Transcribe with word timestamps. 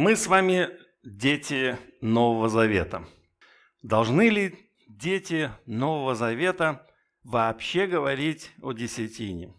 Мы 0.00 0.14
с 0.14 0.28
вами 0.28 0.68
дети 1.02 1.76
Нового 2.00 2.48
Завета. 2.48 3.04
Должны 3.82 4.28
ли 4.28 4.70
дети 4.86 5.50
Нового 5.66 6.14
Завета 6.14 6.86
вообще 7.24 7.88
говорить 7.88 8.52
о 8.62 8.70
десятине? 8.70 9.52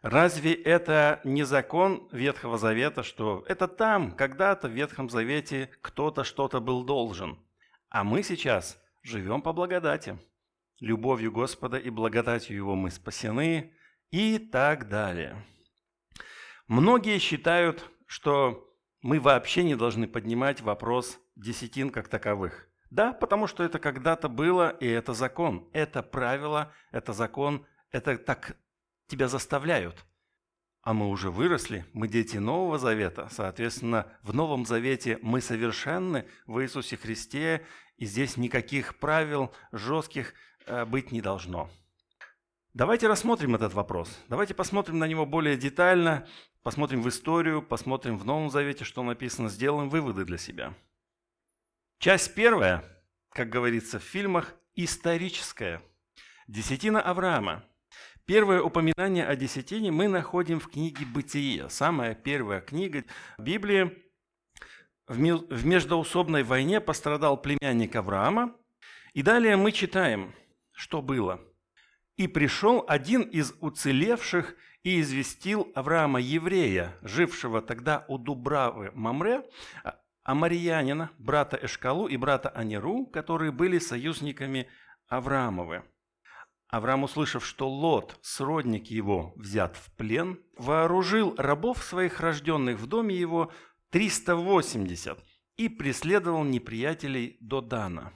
Разве 0.00 0.54
это 0.54 1.20
не 1.24 1.42
закон 1.42 2.08
Ветхого 2.12 2.56
Завета, 2.56 3.02
что 3.02 3.44
это 3.48 3.66
там, 3.66 4.12
когда-то 4.12 4.68
в 4.68 4.70
Ветхом 4.70 5.10
Завете 5.10 5.70
кто-то 5.80 6.22
что-то 6.22 6.60
был 6.60 6.84
должен, 6.84 7.44
а 7.88 8.04
мы 8.04 8.22
сейчас 8.22 8.80
живем 9.02 9.42
по 9.42 9.52
благодати. 9.52 10.20
Любовью 10.78 11.32
Господа 11.32 11.78
и 11.78 11.90
благодатью 11.90 12.54
Его 12.54 12.76
мы 12.76 12.92
спасены 12.92 13.74
и 14.12 14.38
так 14.38 14.88
далее. 14.88 15.44
Многие 16.68 17.18
считают, 17.18 17.90
что 18.06 18.69
мы 19.02 19.20
вообще 19.20 19.64
не 19.64 19.76
должны 19.76 20.06
поднимать 20.06 20.60
вопрос 20.60 21.18
десятин 21.36 21.90
как 21.90 22.08
таковых. 22.08 22.68
Да, 22.90 23.12
потому 23.12 23.46
что 23.46 23.62
это 23.62 23.78
когда-то 23.78 24.28
было, 24.28 24.70
и 24.70 24.86
это 24.86 25.14
закон. 25.14 25.68
Это 25.72 26.02
правило, 26.02 26.72
это 26.90 27.12
закон, 27.12 27.64
это 27.92 28.18
так 28.18 28.56
тебя 29.06 29.28
заставляют. 29.28 30.04
А 30.82 30.92
мы 30.92 31.08
уже 31.08 31.30
выросли, 31.30 31.84
мы 31.92 32.08
дети 32.08 32.38
Нового 32.38 32.78
Завета. 32.78 33.28
Соответственно, 33.30 34.06
в 34.22 34.34
Новом 34.34 34.64
Завете 34.64 35.18
мы 35.22 35.40
совершенны 35.40 36.26
в 36.46 36.62
Иисусе 36.62 36.96
Христе, 36.96 37.64
и 37.96 38.06
здесь 38.06 38.36
никаких 38.36 38.98
правил 38.98 39.52
жестких 39.72 40.32
э, 40.66 40.86
быть 40.86 41.12
не 41.12 41.20
должно. 41.20 41.70
Давайте 42.72 43.08
рассмотрим 43.08 43.54
этот 43.54 43.74
вопрос. 43.74 44.18
Давайте 44.28 44.54
посмотрим 44.54 44.98
на 44.98 45.06
него 45.06 45.26
более 45.26 45.56
детально, 45.56 46.26
посмотрим 46.62 47.02
в 47.02 47.08
историю, 47.08 47.62
посмотрим 47.62 48.18
в 48.18 48.24
Новом 48.24 48.50
Завете, 48.50 48.84
что 48.84 49.02
написано, 49.02 49.48
сделаем 49.48 49.88
выводы 49.88 50.24
для 50.24 50.38
себя. 50.38 50.74
Часть 51.98 52.34
первая, 52.34 52.84
как 53.30 53.48
говорится 53.48 53.98
в 53.98 54.04
фильмах, 54.04 54.54
историческая. 54.74 55.82
Десятина 56.46 57.00
Авраама– 57.00 57.64
Первое 58.30 58.62
упоминание 58.62 59.26
о 59.26 59.34
десятине 59.34 59.90
мы 59.90 60.06
находим 60.06 60.60
в 60.60 60.68
книге 60.68 61.04
«Бытие». 61.04 61.68
Самая 61.68 62.14
первая 62.14 62.60
книга 62.60 63.02
Библии. 63.38 63.90
В 65.08 65.66
междоусобной 65.66 66.44
войне 66.44 66.80
пострадал 66.80 67.42
племянник 67.42 67.96
Авраама. 67.96 68.54
И 69.14 69.22
далее 69.22 69.56
мы 69.56 69.72
читаем, 69.72 70.32
что 70.70 71.02
было. 71.02 71.40
«И 72.16 72.28
пришел 72.28 72.84
один 72.86 73.22
из 73.22 73.52
уцелевших 73.58 74.54
и 74.82 75.00
известил 75.00 75.70
Авраама 75.74 76.20
еврея, 76.20 76.96
жившего 77.02 77.60
тогда 77.60 78.04
у 78.08 78.18
Дубравы 78.18 78.90
Мамре, 78.94 79.42
Амарьянина, 80.22 81.10
брата 81.18 81.58
Эшкалу 81.62 82.06
и 82.06 82.16
брата 82.16 82.48
Аниру, 82.50 83.06
которые 83.06 83.52
были 83.52 83.78
союзниками 83.78 84.68
Авраамовы. 85.08 85.84
Авраам, 86.68 87.02
услышав, 87.02 87.44
что 87.44 87.68
Лот, 87.68 88.16
сродник 88.22 88.86
его, 88.86 89.32
взят 89.36 89.76
в 89.76 89.92
плен, 89.96 90.38
вооружил 90.56 91.34
рабов 91.36 91.82
своих 91.82 92.20
рожденных 92.20 92.78
в 92.78 92.86
доме 92.86 93.16
его 93.16 93.52
380 93.90 95.18
и 95.56 95.68
преследовал 95.68 96.44
неприятелей 96.44 97.36
до 97.40 97.60
Дана. 97.60 98.12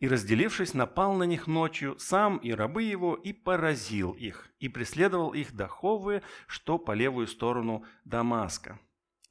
И, 0.00 0.08
разделившись, 0.08 0.74
напал 0.74 1.14
на 1.14 1.24
них 1.24 1.46
ночью, 1.46 1.96
сам 1.98 2.38
и 2.38 2.52
рабы 2.52 2.84
его, 2.84 3.14
и 3.14 3.32
поразил 3.32 4.12
их, 4.12 4.48
и 4.60 4.68
преследовал 4.68 5.32
их 5.32 5.54
до 5.54 5.66
Ховы, 5.66 6.22
что 6.46 6.78
по 6.78 6.92
левую 6.92 7.26
сторону 7.26 7.84
Дамаска. 8.04 8.78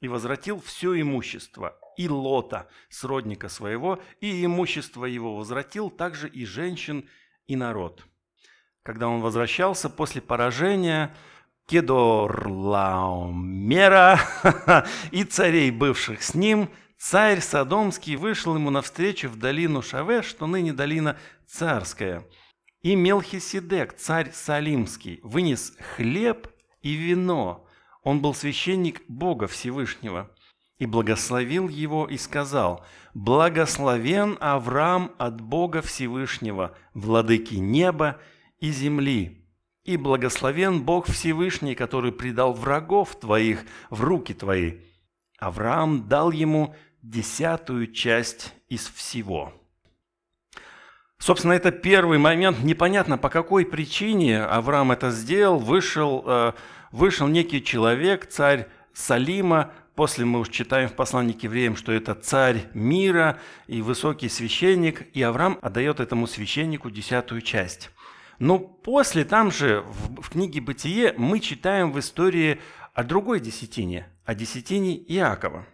И 0.00 0.08
возвратил 0.08 0.60
все 0.60 1.00
имущество, 1.00 1.78
и 1.96 2.08
Лота, 2.08 2.68
сродника 2.90 3.48
своего, 3.48 3.98
и 4.20 4.44
имущество 4.44 5.06
его 5.06 5.36
возвратил, 5.36 5.90
также 5.90 6.28
и 6.28 6.44
женщин, 6.44 7.08
и 7.46 7.56
народ 7.56 8.04
когда 8.88 9.08
он 9.08 9.20
возвращался 9.20 9.90
после 9.90 10.22
поражения 10.22 11.14
Кедорлаумера 11.66 14.18
и 15.10 15.24
царей, 15.24 15.70
бывших 15.70 16.22
с 16.22 16.32
ним, 16.32 16.70
царь 16.98 17.40
Содомский 17.40 18.16
вышел 18.16 18.54
ему 18.56 18.70
навстречу 18.70 19.28
в 19.28 19.36
долину 19.36 19.82
Шаве, 19.82 20.22
что 20.22 20.46
ныне 20.46 20.72
долина 20.72 21.16
Царская. 21.46 22.24
И 22.82 22.94
Мелхиседек, 22.94 23.96
царь 23.96 24.32
Салимский, 24.32 25.20
вынес 25.22 25.74
хлеб 25.96 26.48
и 26.82 26.94
вино. 26.94 27.66
Он 28.02 28.20
был 28.20 28.34
священник 28.34 29.02
Бога 29.08 29.46
Всевышнего. 29.46 30.30
И 30.78 30.86
благословил 30.86 31.68
его 31.68 32.06
и 32.06 32.16
сказал, 32.16 32.84
«Благословен 33.12 34.36
Авраам 34.40 35.12
от 35.18 35.40
Бога 35.40 35.82
Всевышнего, 35.82 36.76
владыки 36.94 37.56
неба 37.56 38.20
и 38.60 38.70
земли. 38.70 39.44
И 39.82 39.96
благословен 39.96 40.82
Бог 40.82 41.06
Всевышний, 41.06 41.74
который 41.74 42.12
предал 42.12 42.52
врагов 42.52 43.18
твоих 43.18 43.64
в 43.90 44.02
руки 44.02 44.34
твои. 44.34 44.78
Авраам 45.38 46.08
дал 46.08 46.30
ему 46.30 46.74
десятую 47.02 47.92
часть 47.92 48.54
из 48.68 48.88
всего. 48.88 49.52
Собственно, 51.18 51.52
это 51.52 51.72
первый 51.72 52.18
момент. 52.18 52.62
Непонятно, 52.62 53.18
по 53.18 53.28
какой 53.28 53.66
причине 53.66 54.42
Авраам 54.42 54.92
это 54.92 55.10
сделал. 55.10 55.58
Вышел, 55.58 56.24
э, 56.26 56.52
вышел 56.92 57.26
некий 57.26 57.62
человек, 57.62 58.26
царь 58.26 58.68
Салима, 58.92 59.72
После 59.98 60.24
мы 60.24 60.38
уж 60.38 60.50
читаем 60.50 60.88
в 60.88 60.92
послании 60.92 61.32
к 61.32 61.42
евреям, 61.42 61.74
что 61.74 61.90
это 61.90 62.14
царь 62.14 62.66
мира 62.72 63.40
и 63.66 63.82
высокий 63.82 64.28
священник, 64.28 65.08
и 65.12 65.20
Авраам 65.22 65.58
отдает 65.60 65.98
этому 65.98 66.28
священнику 66.28 66.88
десятую 66.88 67.40
часть. 67.40 67.90
Но 68.38 68.60
после 68.60 69.24
там 69.24 69.50
же, 69.50 69.82
в, 69.88 70.22
в 70.22 70.30
книге 70.30 70.60
«Бытие», 70.60 71.14
мы 71.18 71.40
читаем 71.40 71.90
в 71.90 71.98
истории 71.98 72.60
о 72.94 73.02
другой 73.02 73.40
десятине, 73.40 74.06
о 74.24 74.36
десятине 74.36 74.96
Иакова. 74.96 75.66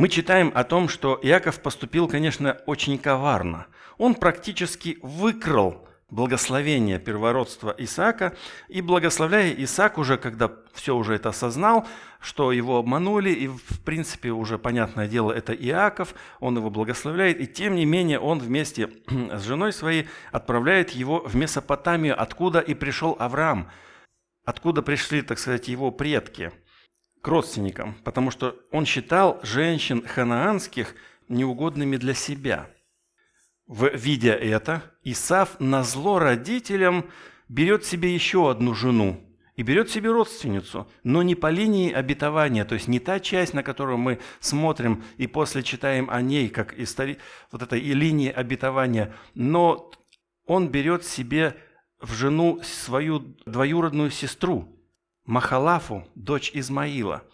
Мы 0.00 0.08
читаем 0.08 0.50
о 0.54 0.64
том, 0.64 0.88
что 0.88 1.20
Иаков 1.22 1.60
поступил, 1.60 2.08
конечно, 2.08 2.56
очень 2.64 2.96
коварно. 2.96 3.66
Он 3.98 4.14
практически 4.14 4.98
выкрал 5.02 5.86
благословение 6.08 6.98
первородства 6.98 7.74
Исаака, 7.76 8.34
и 8.68 8.80
благословляя 8.80 9.52
Исаак 9.52 9.98
уже, 9.98 10.16
когда 10.16 10.52
все 10.72 10.96
уже 10.96 11.16
это 11.16 11.28
осознал, 11.28 11.86
что 12.18 12.50
его 12.50 12.78
обманули, 12.78 13.28
и 13.28 13.48
в 13.48 13.84
принципе 13.84 14.30
уже 14.30 14.56
понятное 14.58 15.06
дело, 15.06 15.32
это 15.32 15.52
Иаков, 15.52 16.14
он 16.38 16.56
его 16.56 16.70
благословляет, 16.70 17.38
и 17.38 17.46
тем 17.46 17.74
не 17.74 17.84
менее 17.84 18.20
он 18.20 18.38
вместе 18.38 18.88
с 19.06 19.42
женой 19.42 19.70
своей 19.70 20.08
отправляет 20.32 20.92
его 20.92 21.20
в 21.26 21.36
Месопотамию, 21.36 22.18
откуда 22.18 22.60
и 22.60 22.72
пришел 22.72 23.16
Авраам, 23.18 23.70
откуда 24.46 24.80
пришли, 24.80 25.20
так 25.20 25.38
сказать, 25.38 25.68
его 25.68 25.90
предки 25.90 26.52
к 27.20 27.28
родственникам, 27.28 27.96
потому 28.04 28.30
что 28.30 28.56
он 28.70 28.86
считал 28.86 29.40
женщин 29.42 30.06
ханаанских 30.06 30.94
неугодными 31.28 31.96
для 31.96 32.14
себя– 32.14 32.70
Видя 33.70 34.32
это, 34.32 34.82
Исав 35.04 35.60
на 35.60 35.84
зло 35.84 36.18
родителям 36.18 37.08
берет 37.48 37.84
себе 37.84 38.12
еще 38.12 38.50
одну 38.50 38.74
жену 38.74 39.20
и 39.54 39.62
берет 39.62 39.88
себе 39.88 40.10
родственницу, 40.10 40.88
но 41.04 41.22
не 41.22 41.36
по 41.36 41.50
линии 41.50 41.92
обетования, 41.92 42.64
то 42.64 42.74
есть 42.74 42.88
не 42.88 42.98
та 42.98 43.20
часть, 43.20 43.54
на 43.54 43.62
которую 43.62 43.98
мы 43.98 44.18
смотрим 44.40 45.04
и 45.18 45.28
после 45.28 45.62
читаем 45.62 46.10
о 46.10 46.20
ней, 46.20 46.48
как 46.48 46.76
истори... 46.80 47.18
вот 47.52 47.62
этой 47.62 47.78
и 47.78 47.94
линии 47.94 48.28
обетования, 48.28 49.14
но 49.34 49.92
он 50.46 50.68
берет 50.68 51.04
себе 51.04 51.56
в 52.00 52.12
жену 52.12 52.60
свою 52.64 53.20
двоюродную 53.46 54.10
сестру, 54.10 54.79
Махалафу, 55.30 56.06
дочь 56.14 56.50
Измаила– 56.52 57.22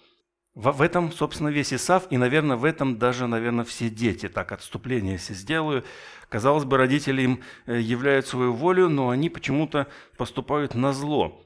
в 0.56 0.80
этом, 0.80 1.12
собственно, 1.12 1.48
весь 1.48 1.74
Исав, 1.74 2.06
и, 2.08 2.16
наверное, 2.16 2.56
в 2.56 2.64
этом 2.64 2.96
даже, 2.98 3.26
наверное, 3.26 3.66
все 3.66 3.90
дети. 3.90 4.26
Так, 4.26 4.52
отступление 4.52 5.12
если 5.12 5.34
сделаю. 5.34 5.84
Казалось 6.30 6.64
бы, 6.64 6.78
родители 6.78 7.20
им 7.20 7.42
э, 7.66 7.78
являют 7.78 8.26
свою 8.26 8.54
волю, 8.54 8.88
но 8.88 9.10
они 9.10 9.28
почему-то 9.28 9.86
поступают 10.16 10.74
на 10.74 10.94
зло. 10.94 11.44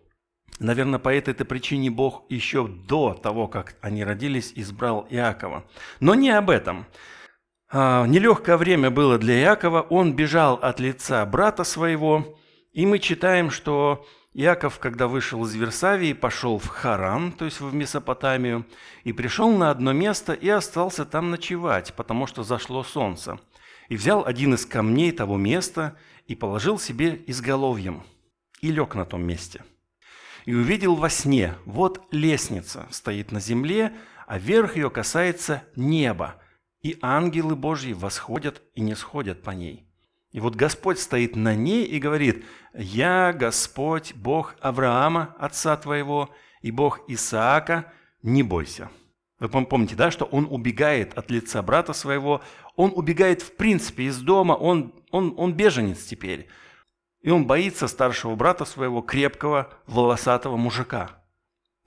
Наверное, 0.61 1.01
по 1.01 1.13
этой-то 1.13 1.45
причине 1.45 1.91
Бог 1.91 2.25
еще 2.29 2.69
до 2.69 3.15
того, 3.15 3.49
как 3.49 3.75
они 3.81 4.05
родились, 4.05 4.53
избрал 4.55 5.09
Иакова. 5.11 5.65
Но 5.99 6.15
не 6.15 6.31
об 6.31 6.49
этом. 6.49 6.87
А, 7.69 8.07
нелегкое 8.07 8.57
время 8.57 8.93
было 8.93 9.19
для 9.19 9.41
Иакова. 9.41 9.81
Он 9.91 10.15
бежал 10.15 10.55
от 10.55 10.79
лица 10.79 11.27
брата 11.27 11.65
своего. 11.65 12.39
И 12.71 12.87
мы 12.87 13.01
читаем, 13.01 13.51
что 13.51 14.07
Иаков, 14.33 14.79
когда 14.79 15.09
вышел 15.09 15.45
из 15.45 15.55
Версавии, 15.55 16.13
пошел 16.13 16.59
в 16.59 16.69
Харан, 16.69 17.33
то 17.33 17.45
есть 17.45 17.61
в 17.61 17.75
Месопотамию, 17.75 18.65
и 19.03 19.13
пришел 19.13 19.51
на 19.51 19.71
одно 19.71 19.93
место 19.93 20.33
и 20.33 20.49
остался 20.49 21.05
там 21.05 21.33
ночевать, 21.33 21.95
потому 21.95 22.29
что 22.29 22.45
зашло 22.45 22.85
солнце. 22.85 23.41
И 23.89 23.97
взял 23.97 24.25
один 24.25 24.55
из 24.55 24.67
камней 24.67 25.11
того 25.11 25.37
места 25.37 25.97
и 26.29 26.37
положил 26.37 26.79
себе 26.79 27.21
изголовьем, 27.27 28.05
и 28.61 28.71
лег 28.71 28.95
на 28.95 29.05
том 29.05 29.23
месте. 29.23 29.65
и 30.47 30.55
увидел 30.55 30.95
во 30.95 31.11
сне, 31.11 31.55
вот 31.67 32.07
лестница 32.13 32.87
стоит 32.91 33.31
на 33.31 33.41
земле, 33.41 33.93
а 34.27 34.39
верх 34.39 34.77
ее 34.77 34.91
касается 34.91 35.65
неба, 35.77 36.37
и 36.81 36.99
ангелы 37.03 37.57
Божьи 37.57 37.93
восходят 37.93 38.63
и 38.75 38.81
не 38.81 38.95
сходят 38.95 39.43
по 39.43 39.51
ней. 39.51 39.90
И 40.33 40.41
вот 40.41 40.55
Господь 40.55 40.99
стоит 40.99 41.35
на 41.35 41.55
ней 41.55 41.85
и 41.85 41.99
говорит, 41.99 42.45
«Я 42.73 43.33
Господь, 43.33 44.15
Бог 44.15 44.55
Авраама, 44.61 45.35
отца 45.39 45.77
твоего, 45.77 46.31
и 46.63 46.71
Бог 46.71 47.01
Исаака, 47.09 47.93
не 48.23 48.43
бойся». 48.43 48.91
Вы 49.41 49.49
помните, 49.49 49.97
да, 49.97 50.11
что 50.11 50.27
он 50.27 50.47
убегает 50.51 51.17
от 51.17 51.31
лица 51.31 51.63
брата 51.63 51.95
своего, 51.95 52.43
он 52.77 52.93
убегает 52.95 53.41
в 53.41 53.57
принципе 53.57 54.05
из 54.05 54.21
дома, 54.21 54.53
он, 54.53 54.95
он, 55.11 55.35
он 55.39 55.55
беженец 55.55 56.05
теперь. 56.05 56.49
И 57.23 57.31
он 57.31 57.47
боится 57.47 57.89
старшего 57.89 58.35
брата 58.35 58.67
своего, 58.67 59.01
крепкого, 59.01 59.73
волосатого 59.87 60.57
мужика. 60.57 61.23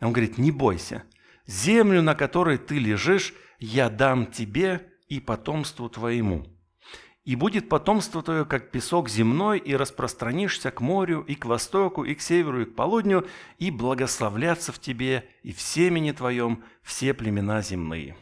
Он 0.02 0.12
говорит, 0.12 0.38
не 0.40 0.52
бойся, 0.52 1.04
землю, 1.46 2.02
на 2.02 2.16
которой 2.16 2.58
ты 2.58 2.80
лежишь, 2.80 3.34
я 3.60 3.90
дам 3.90 4.26
тебе 4.26 4.92
и 5.08 5.20
потомству 5.20 5.90
твоему. 5.90 6.53
И 7.24 7.38
будет 7.38 7.70
потомство 7.70 8.22
твое, 8.22 8.44
как 8.44 8.72
песок 8.72 9.08
земной, 9.08 9.58
и 9.58 9.76
распространишься 9.76 10.72
к 10.72 10.82
морю, 10.82 11.22
и 11.22 11.36
к 11.36 11.46
востоку, 11.46 12.04
и 12.04 12.16
к 12.16 12.22
северу, 12.22 12.62
и 12.62 12.66
к 12.66 12.76
полудню, 12.76 13.26
и 13.60 13.72
благословлятся 13.72 14.74
в 14.74 14.80
тебе, 14.80 15.30
и 15.42 15.54
в 15.54 15.62
семени 15.62 16.12
твоем 16.12 16.64
все 16.82 17.14
племена 17.14 17.62
земные. 17.62 18.18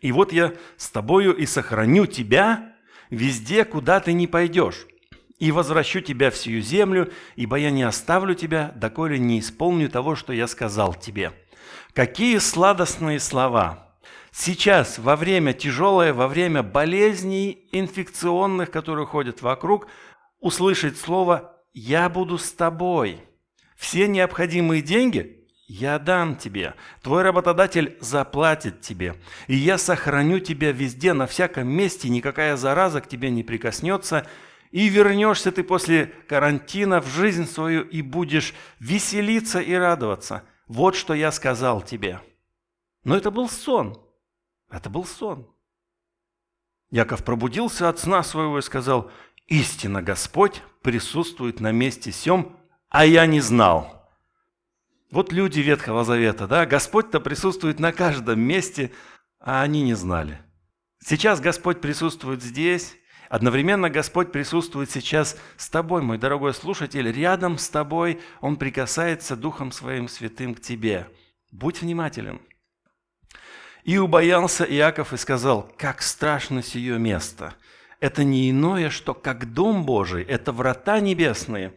И 0.00 0.10
вот 0.10 0.32
я 0.32 0.54
с 0.76 0.90
тобою 0.90 1.36
и 1.36 1.46
сохраню 1.46 2.06
тебя 2.06 2.74
везде, 3.10 3.64
куда 3.64 4.00
ты 4.00 4.12
не 4.12 4.26
пойдешь, 4.26 4.86
и 5.38 5.52
возвращу 5.52 6.00
тебя 6.00 6.32
в 6.32 6.36
сию 6.36 6.62
землю, 6.62 7.12
ибо 7.36 7.56
я 7.56 7.70
не 7.70 7.84
оставлю 7.84 8.34
тебя, 8.34 8.72
доколе 8.74 9.20
не 9.20 9.38
исполню 9.38 9.88
того, 9.88 10.16
что 10.16 10.32
я 10.32 10.48
сказал 10.48 10.94
тебе». 10.94 11.32
Какие 11.92 12.38
сладостные 12.38 13.18
слова– 13.18 13.84
Сейчас, 14.38 14.98
во 14.98 15.16
время 15.16 15.54
тяжелое, 15.54 16.12
во 16.12 16.28
время 16.28 16.62
болезней 16.62 17.70
инфекционных, 17.72 18.70
которые 18.70 19.06
ходят 19.06 19.40
вокруг, 19.40 19.88
услышать 20.40 20.98
слово 20.98 21.56
«Я 21.72 22.10
буду 22.10 22.36
с 22.36 22.52
тобой». 22.52 23.22
Все 23.76 24.06
необходимые 24.06 24.82
деньги 24.82 25.48
я 25.68 25.98
дам 25.98 26.36
тебе. 26.36 26.74
Твой 27.02 27.22
работодатель 27.22 27.96
заплатит 28.00 28.82
тебе. 28.82 29.16
И 29.46 29.56
я 29.56 29.78
сохраню 29.78 30.38
тебя 30.38 30.70
везде, 30.70 31.14
на 31.14 31.26
всяком 31.26 31.68
месте, 31.68 32.10
никакая 32.10 32.56
зараза 32.56 33.00
к 33.00 33.08
тебе 33.08 33.30
не 33.30 33.42
прикоснется. 33.42 34.26
И 34.70 34.88
вернешься 34.88 35.50
ты 35.50 35.64
после 35.64 36.12
карантина 36.28 37.00
в 37.00 37.08
жизнь 37.08 37.46
свою 37.46 37.84
и 37.84 38.02
будешь 38.02 38.52
веселиться 38.80 39.60
и 39.60 39.72
радоваться. 39.72 40.42
Вот 40.68 40.94
что 40.94 41.14
я 41.14 41.32
сказал 41.32 41.80
тебе. 41.80 42.20
Но 43.02 43.16
это 43.16 43.30
был 43.30 43.48
сон. 43.48 44.05
Это 44.70 44.90
был 44.90 45.04
сон. 45.04 45.46
Яков 46.90 47.24
пробудился 47.24 47.88
от 47.88 47.98
сна 47.98 48.22
своего 48.22 48.58
и 48.58 48.62
сказал, 48.62 49.10
«Истинно 49.46 50.02
Господь 50.02 50.62
присутствует 50.82 51.60
на 51.60 51.72
месте 51.72 52.12
сем, 52.12 52.56
а 52.88 53.04
я 53.04 53.26
не 53.26 53.40
знал». 53.40 54.10
Вот 55.10 55.32
люди 55.32 55.60
Ветхого 55.60 56.04
Завета, 56.04 56.46
да, 56.46 56.66
Господь-то 56.66 57.20
присутствует 57.20 57.78
на 57.78 57.92
каждом 57.92 58.40
месте, 58.40 58.92
а 59.38 59.62
они 59.62 59.82
не 59.82 59.94
знали. 59.94 60.40
Сейчас 60.98 61.40
Господь 61.40 61.80
присутствует 61.80 62.42
здесь, 62.42 62.96
одновременно 63.28 63.88
Господь 63.88 64.32
присутствует 64.32 64.90
сейчас 64.90 65.36
с 65.56 65.70
тобой, 65.70 66.02
мой 66.02 66.18
дорогой 66.18 66.54
слушатель, 66.54 67.10
рядом 67.10 67.58
с 67.58 67.68
тобой 67.68 68.20
Он 68.40 68.56
прикасается 68.56 69.36
Духом 69.36 69.70
Своим 69.70 70.08
Святым 70.08 70.54
к 70.54 70.60
тебе. 70.60 71.08
Будь 71.52 71.82
внимателен– 71.82 72.40
и 73.86 73.98
убоялся 73.98 74.64
Иаков 74.64 75.12
и 75.12 75.16
сказал, 75.16 75.70
как 75.78 76.02
страшно 76.02 76.60
сие 76.60 76.98
место. 76.98 77.54
Это 78.00 78.24
не 78.24 78.50
иное, 78.50 78.90
что 78.90 79.14
как 79.14 79.52
дом 79.54 79.86
Божий, 79.86 80.24
это 80.24 80.50
врата 80.50 80.98
небесные. 80.98 81.72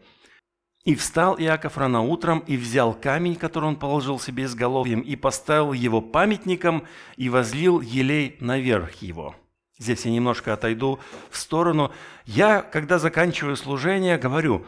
И 0.84 0.96
встал 0.96 1.38
Иаков 1.38 1.78
рано 1.78 2.02
утром 2.02 2.40
и 2.40 2.56
взял 2.56 2.94
камень, 2.94 3.36
который 3.36 3.66
он 3.66 3.76
положил 3.76 4.18
себе 4.18 4.44
изголовьем, 4.44 5.02
и 5.02 5.14
поставил 5.14 5.72
его 5.72 6.00
памятником, 6.00 6.84
и 7.16 7.28
возлил 7.28 7.80
елей 7.80 8.36
наверх 8.40 8.96
его. 8.96 9.36
Здесь 9.78 10.04
я 10.04 10.10
немножко 10.10 10.52
отойду 10.52 10.98
в 11.30 11.36
сторону. 11.36 11.92
Я, 12.26 12.60
когда 12.60 12.98
заканчиваю 12.98 13.56
служение, 13.56 14.18
говорю, 14.18 14.66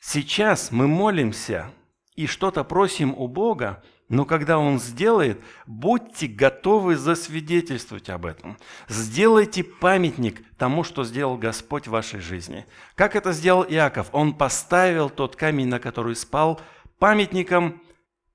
сейчас 0.00 0.72
мы 0.72 0.88
молимся 0.88 1.70
и 2.16 2.26
что-то 2.26 2.64
просим 2.64 3.14
у 3.16 3.28
Бога, 3.28 3.80
но 4.10 4.24
когда 4.24 4.58
Он 4.58 4.80
сделает, 4.80 5.40
будьте 5.66 6.26
готовы 6.26 6.96
засвидетельствовать 6.96 8.10
об 8.10 8.26
этом. 8.26 8.58
Сделайте 8.88 9.62
памятник 9.62 10.42
тому, 10.58 10.82
что 10.82 11.04
сделал 11.04 11.38
Господь 11.38 11.86
в 11.86 11.92
вашей 11.92 12.18
жизни. 12.18 12.66
Как 12.96 13.14
это 13.14 13.32
сделал 13.32 13.62
Иаков? 13.62 14.08
Он 14.10 14.34
поставил 14.34 15.10
тот 15.10 15.36
камень, 15.36 15.68
на 15.68 15.78
который 15.78 16.16
спал, 16.16 16.60
памятником, 16.98 17.80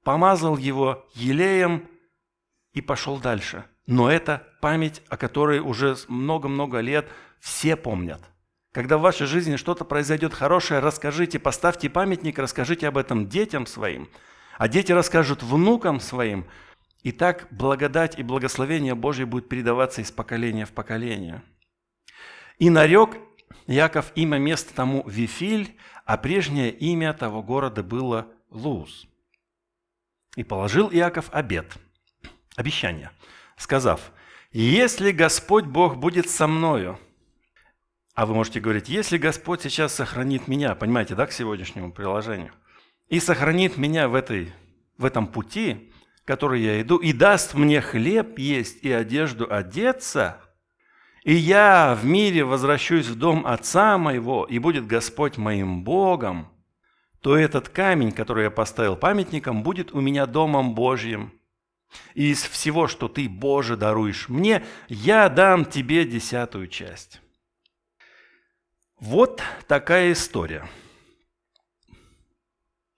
помазал 0.06 0.56
его 0.56 1.06
елеем 1.14 1.90
и 2.72 2.80
пошел 2.80 3.18
дальше. 3.18 3.66
Но 3.86 4.10
это 4.10 4.48
память, 4.62 5.02
о 5.10 5.18
которой 5.18 5.60
уже 5.60 5.98
много-много 6.08 6.80
лет 6.80 7.06
все 7.42 7.76
помнят. 7.76 8.22
Когда 8.72 8.98
в 8.98 9.02
вашей 9.02 9.28
жизни 9.28 9.58
что-то 9.58 9.84
произойдет 9.84 10.34
хорошее, 10.34 10.80
расскажите, 10.80 11.38
поставьте 11.38 11.90
памятник, 11.90 12.40
расскажите 12.40 12.88
об 12.88 12.98
этом 12.98 13.28
детям 13.28 13.66
своим– 13.66 14.08
а 14.58 14.68
дети 14.68 14.92
расскажут 14.92 15.44
внукам 15.44 16.00
своим, 16.00 16.46
и 17.04 17.12
так 17.12 17.48
благодать 17.52 18.18
и 18.18 18.24
благословение 18.24 18.96
Божье 18.96 19.26
будет 19.26 19.50
передаваться 19.50 20.02
из 20.02 20.12
поколения 20.12 20.66
в 20.66 20.72
поколение. 20.72 21.44
И 22.58 22.70
нарек 22.70 23.18
Яков 23.68 24.12
имя 24.16 24.38
места 24.38 24.74
тому 24.74 25.04
Вифиль, 25.08 25.78
а 26.06 26.18
прежнее 26.18 26.72
имя 26.72 27.14
того 27.14 27.44
города 27.44 27.84
было 27.84 28.28
Луз. 28.50 29.08
И 30.36 30.44
положил 30.44 30.90
Иаков 30.90 31.30
обед, 31.32 31.74
обещание, 32.56 33.12
сказав, 33.58 34.12
«Если 34.52 35.12
Господь 35.12 35.66
Бог 35.66 35.98
будет 35.98 36.30
со 36.30 36.48
мною», 36.48 37.00
а 38.14 38.26
вы 38.26 38.34
можете 38.34 38.62
говорить, 38.62 38.88
если 38.88 39.18
Господь 39.18 39.62
сейчас 39.62 39.94
сохранит 39.94 40.48
меня, 40.48 40.74
понимаете, 40.76 41.16
да, 41.16 41.26
к 41.26 41.34
сегодняшнему 41.34 41.92
приложению– 41.92 42.54
и 43.08 43.20
сохранит 43.20 43.78
меня 43.78 44.08
в, 44.08 44.16
этой, 44.16 44.52
в 44.98 45.06
этом 45.06 45.28
пути, 45.28 45.92
который 46.26 46.62
я 46.62 46.82
иду, 46.82 46.98
и 46.98 47.14
даст 47.14 47.54
мне 47.54 47.82
хлеб 47.82 48.40
есть 48.40 48.84
и 48.84 48.92
одежду 48.92 49.48
одеться, 49.50 50.42
и 51.24 51.34
я 51.34 51.98
в 52.00 52.06
мире 52.06 52.44
возвращусь 52.44 53.08
в 53.08 53.16
дом 53.18 53.46
Отца 53.46 53.98
моего, 53.98 54.46
и 54.46 54.60
будет 54.60 54.86
Господь 54.86 55.38
моим 55.38 55.84
Богом, 55.84 56.50
то 57.22 57.36
этот 57.36 57.70
камень, 57.70 58.12
который 58.12 58.44
я 58.46 58.52
поставил 58.52 58.96
памятником, 58.96 59.64
будет 59.64 59.92
у 59.92 60.02
меня 60.02 60.28
домом 60.28 60.76
Божьим. 60.76 61.34
И 62.14 62.32
из 62.32 62.44
всего, 62.44 62.88
что 62.88 63.08
ты, 63.08 63.28
Боже, 63.28 63.78
даруешь 63.78 64.30
мне, 64.30 64.64
я 64.88 65.30
дам 65.30 65.66
тебе 65.66 66.06
десятую 66.06 66.68
часть. 66.68 67.22
Вот 69.00 69.42
такая 69.68 70.12
история– 70.12 70.70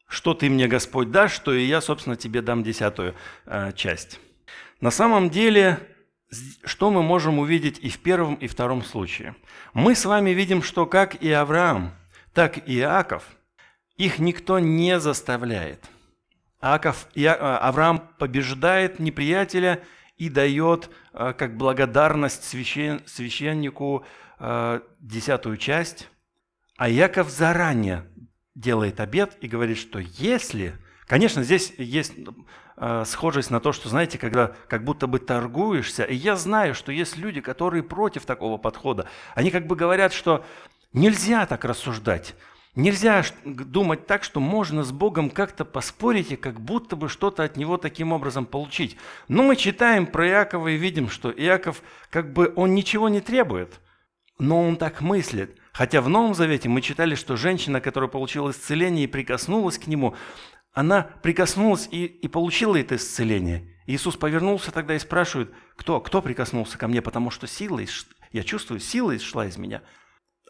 что 0.07 0.33
ты 0.33 0.49
мне, 0.49 0.67
Господь, 0.67 1.11
дашь, 1.11 1.33
что 1.33 1.53
и 1.53 1.65
я, 1.65 1.81
собственно, 1.81 2.15
тебе 2.15 2.41
дам 2.41 2.63
десятую 2.63 3.13
э, 3.45 3.73
часть. 3.73 4.19
На 4.79 4.89
самом 4.89 5.29
деле, 5.29 5.79
что 6.63 6.89
мы 6.91 7.03
можем 7.03 7.39
увидеть 7.39 7.79
и 7.79 7.89
в 7.89 7.99
первом, 7.99 8.35
и 8.35 8.47
втором 8.47 8.83
случае? 8.83 9.35
Мы 9.73 9.95
с 9.95 10.05
вами 10.05 10.31
видим, 10.31 10.63
что 10.63 10.85
как 10.85 11.21
и 11.21 11.29
Авраам, 11.31 11.91
так 12.33 12.69
и 12.69 12.77
Иаков, 12.77 13.23
их 13.97 14.19
никто 14.19 14.59
не 14.59 14.99
заставляет. 14.99 15.83
Иаков, 16.61 17.07
и, 17.13 17.25
э, 17.25 17.31
Авраам 17.31 18.09
побеждает 18.17 18.99
неприятеля 18.99 19.83
и 20.15 20.29
дает 20.29 20.89
э, 21.13 21.33
как 21.33 21.57
благодарность 21.57 22.43
священ, 22.45 23.01
священнику 23.05 24.05
десятую 24.99 25.57
часть, 25.57 26.09
а 26.77 26.91
Иаков 26.91 27.31
заранее 27.31 28.05
делает 28.57 28.99
обед 28.99 29.37
и 29.39 29.47
говорит, 29.47 29.77
что 29.77 29.99
если... 29.99 30.75
Конечно, 31.05 31.41
здесь 31.43 31.73
есть 31.77 32.13
э, 32.75 33.03
схожесть 33.05 33.49
на 33.49 33.61
то, 33.61 33.71
что, 33.71 33.87
знаете, 33.87 34.17
когда 34.17 34.53
как 34.67 34.83
будто 34.83 35.07
бы 35.07 35.19
торгуешься, 35.19 36.03
и 36.03 36.15
я 36.15 36.35
знаю, 36.35 36.75
что 36.75 36.91
есть 36.91 37.15
люди, 37.15 37.39
которые 37.39 37.81
против 37.81 38.25
такого 38.25 38.57
подхода. 38.57 39.07
Они 39.33 39.51
как 39.51 39.67
бы 39.67 39.77
говорят, 39.77 40.11
что 40.11 40.43
нельзя 40.91 41.45
так 41.45 41.63
рассуждать, 41.63 42.35
Нельзя 42.77 43.23
думать 43.43 44.05
так, 44.05 44.23
что 44.23 44.39
можно 44.39 44.83
с 44.83 44.91
Богом 44.91 45.31
как-то 45.31 45.65
поспорить 45.65 46.31
и 46.31 46.35
как 46.35 46.61
будто 46.61 46.95
бы 46.95 47.09
что-то 47.09 47.43
от 47.43 47.57
Него 47.57 47.77
таким 47.77 48.13
образом 48.13 48.45
получить. 48.45 48.97
Но 49.27 49.41
мы 49.41 49.55
читаем 49.55 50.05
про 50.05 50.27
Иакова 50.27 50.67
и 50.67 50.77
видим, 50.77 51.09
что 51.09 51.31
Иаков 51.31 51.81
как 52.11 52.33
бы 52.33 52.53
он 52.55 52.75
ничего 52.75 53.09
не 53.09 53.19
требует, 53.19 53.79
но 54.39 54.61
он 54.61 54.77
так 54.77 55.01
мыслит– 55.01 55.57
Хотя 55.77 56.01
в 56.01 56.09
Новом 56.09 56.33
Завете 56.33 56.69
мы 56.69 56.81
читали, 56.81 57.13
что 57.13 57.37
женщина, 57.37 57.79
которая 57.79 58.09
получила 58.09 58.49
исцеление 58.49 59.03
и 59.03 59.07
прикоснулась 59.07 59.77
к 59.77 59.85
нему, 59.85 60.15
она 60.73 61.03
прикоснулась 61.21 61.87
и, 61.91 62.05
и 62.05 62.27
получила 62.27 62.75
это 62.79 62.95
исцеление. 62.95 63.77
Иисус 63.85 64.15
повернулся 64.15 64.71
тогда 64.71 64.95
и 64.95 64.99
спрашивает, 64.99 65.53
кто, 65.75 66.01
кто 66.01 66.23
прикоснулся 66.23 66.79
ко 66.79 66.87
мне, 66.87 67.03
потому 67.03 67.29
что 67.29 67.45
сила, 67.45 67.79
я 68.31 68.41
чувствую, 68.41 68.79
сила 68.79 69.19
шла 69.19 69.45
из 69.45 69.57
меня. 69.57 69.83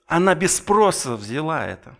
Она 0.06 0.34
без 0.34 0.56
спроса 0.56 1.17
взяла 1.17 1.67
это. 1.67 1.98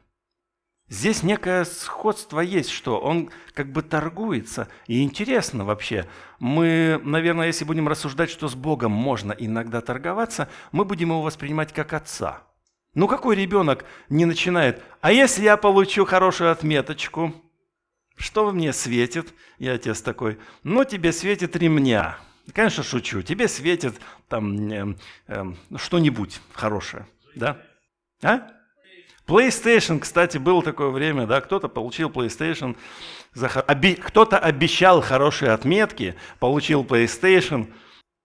Здесь 0.90 1.22
некое 1.22 1.66
сходство 1.66 2.40
есть, 2.40 2.70
что 2.70 3.00
он 3.00 3.30
как 3.54 3.72
бы 3.72 3.82
торгуется. 3.82 4.70
И 4.88 5.04
интересно 5.04 5.66
вообще, 5.66 6.08
мы, 6.40 7.02
наверное, 7.04 7.48
если 7.48 7.66
будем 7.66 7.90
рассуждать, 7.90 8.30
что 8.30 8.48
с 8.48 8.56
Богом 8.56 8.92
можно 8.92 9.34
иногда 9.34 9.82
торговаться, 9.82 10.50
мы 10.72 10.86
будем 10.86 11.10
его 11.10 11.22
воспринимать 11.22 11.74
как 11.74 11.92
отца. 11.92 12.44
Ну 12.94 13.08
какой 13.08 13.36
ребенок 13.36 13.86
не 14.10 14.26
начинает, 14.26 14.82
а 15.02 15.12
если 15.12 15.44
я 15.44 15.58
получу 15.58 16.06
хорошую 16.06 16.52
отметочку, 16.52 17.34
что 18.16 18.52
мне 18.52 18.72
светит? 18.72 19.34
Я 19.60 19.74
отец 19.74 20.02
такой, 20.02 20.40
ну 20.64 20.84
тебе 20.86 21.12
светит 21.12 21.56
ремня. 21.56 22.18
Конечно, 22.54 22.82
шучу, 22.82 23.22
тебе 23.22 23.50
светит 23.50 24.00
там 24.30 24.72
э, 24.72 24.96
э, 25.28 25.46
что-нибудь 25.76 26.40
хорошее, 26.54 27.06
да? 27.36 27.62
А? 28.24 28.57
PlayStation, 29.28 30.00
кстати, 30.00 30.38
было 30.38 30.64
такое 30.64 30.90
время, 30.90 31.28
да, 31.28 31.42
кто-то 31.42 31.68
получил 31.68 32.10
PlayStation, 32.10 32.78
оби, 33.68 33.96
кто-то 33.96 34.40
обещал 34.40 35.02
хорошие 35.02 35.52
отметки, 35.52 36.16
получил 36.40 36.84
PlayStation, 36.84 37.74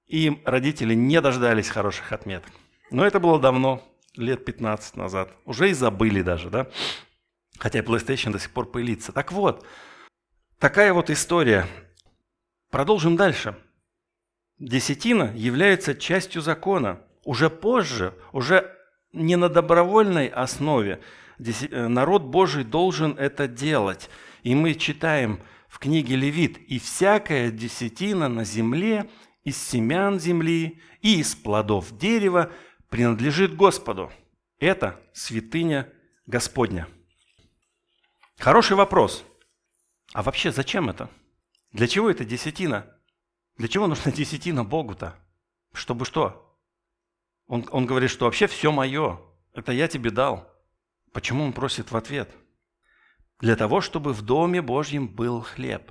и 0.06 0.40
родители 0.44 0.94
не 0.94 1.20
дождались 1.20 1.68
хороших 1.68 2.12
отметок. 2.12 2.52
Но 2.90 3.04
это 3.04 3.18
было 3.18 3.40
давно, 3.40 3.82
лет 4.16 4.44
15 4.44 4.96
назад. 4.96 5.32
Уже 5.44 5.70
и 5.70 5.74
забыли 5.74 6.22
даже, 6.22 6.50
да? 6.50 6.68
Хотя 7.58 7.80
PlayStation 7.80 8.30
до 8.30 8.38
сих 8.38 8.50
пор 8.50 8.70
пылится. 8.70 9.12
Так 9.12 9.32
вот, 9.32 9.66
такая 10.58 10.92
вот 10.92 11.10
история. 11.10 11.66
Продолжим 12.70 13.16
дальше. 13.16 13.56
Десятина 14.58 15.32
является 15.34 15.94
частью 15.94 16.42
закона. 16.42 17.00
Уже 17.24 17.50
позже, 17.50 18.14
уже 18.32 18.76
не 19.12 19.36
на 19.36 19.48
добровольной 19.48 20.28
основе. 20.28 21.00
Э, 21.38 21.88
народ 21.88 22.22
Божий 22.22 22.64
должен 22.64 23.16
это 23.18 23.48
делать. 23.48 24.08
И 24.42 24.54
мы 24.54 24.74
читаем 24.74 25.40
в 25.68 25.78
книге 25.78 26.16
Левит, 26.16 26.58
«И 26.58 26.78
всякая 26.78 27.50
десятина 27.50 28.28
на 28.28 28.44
земле 28.44 29.08
из 29.44 29.56
семян 29.56 30.20
земли 30.20 30.80
и 31.00 31.20
из 31.20 31.34
плодов 31.34 31.96
дерева 31.96 32.50
принадлежит 32.88 33.56
Господу». 33.56 34.12
Это 34.58 35.00
святыня 35.12 35.88
Господня. 36.26 36.88
Хороший 38.38 38.76
вопрос. 38.76 39.24
А 40.12 40.22
вообще 40.22 40.52
зачем 40.52 40.88
это? 40.88 41.10
Для 41.72 41.88
чего 41.88 42.10
это 42.10 42.24
десятина? 42.24 42.86
Для 43.56 43.68
чего 43.68 43.86
нужна 43.86 44.12
десятина 44.12 44.64
Богу-то? 44.64 45.16
Чтобы 45.72 46.04
что? 46.04 46.51
Он, 47.46 47.66
он 47.70 47.86
говорит, 47.86 48.10
что 48.10 48.24
вообще 48.24 48.46
все 48.46 48.72
мое, 48.72 49.20
это 49.54 49.72
я 49.72 49.88
тебе 49.88 50.10
дал. 50.10 50.48
Почему 51.12 51.44
он 51.44 51.52
просит 51.52 51.90
в 51.90 51.96
ответ? 51.96 52.30
Для 53.40 53.56
того, 53.56 53.80
чтобы 53.80 54.12
в 54.12 54.22
Доме 54.22 54.62
Божьем 54.62 55.08
был 55.08 55.42
хлеб. 55.42 55.90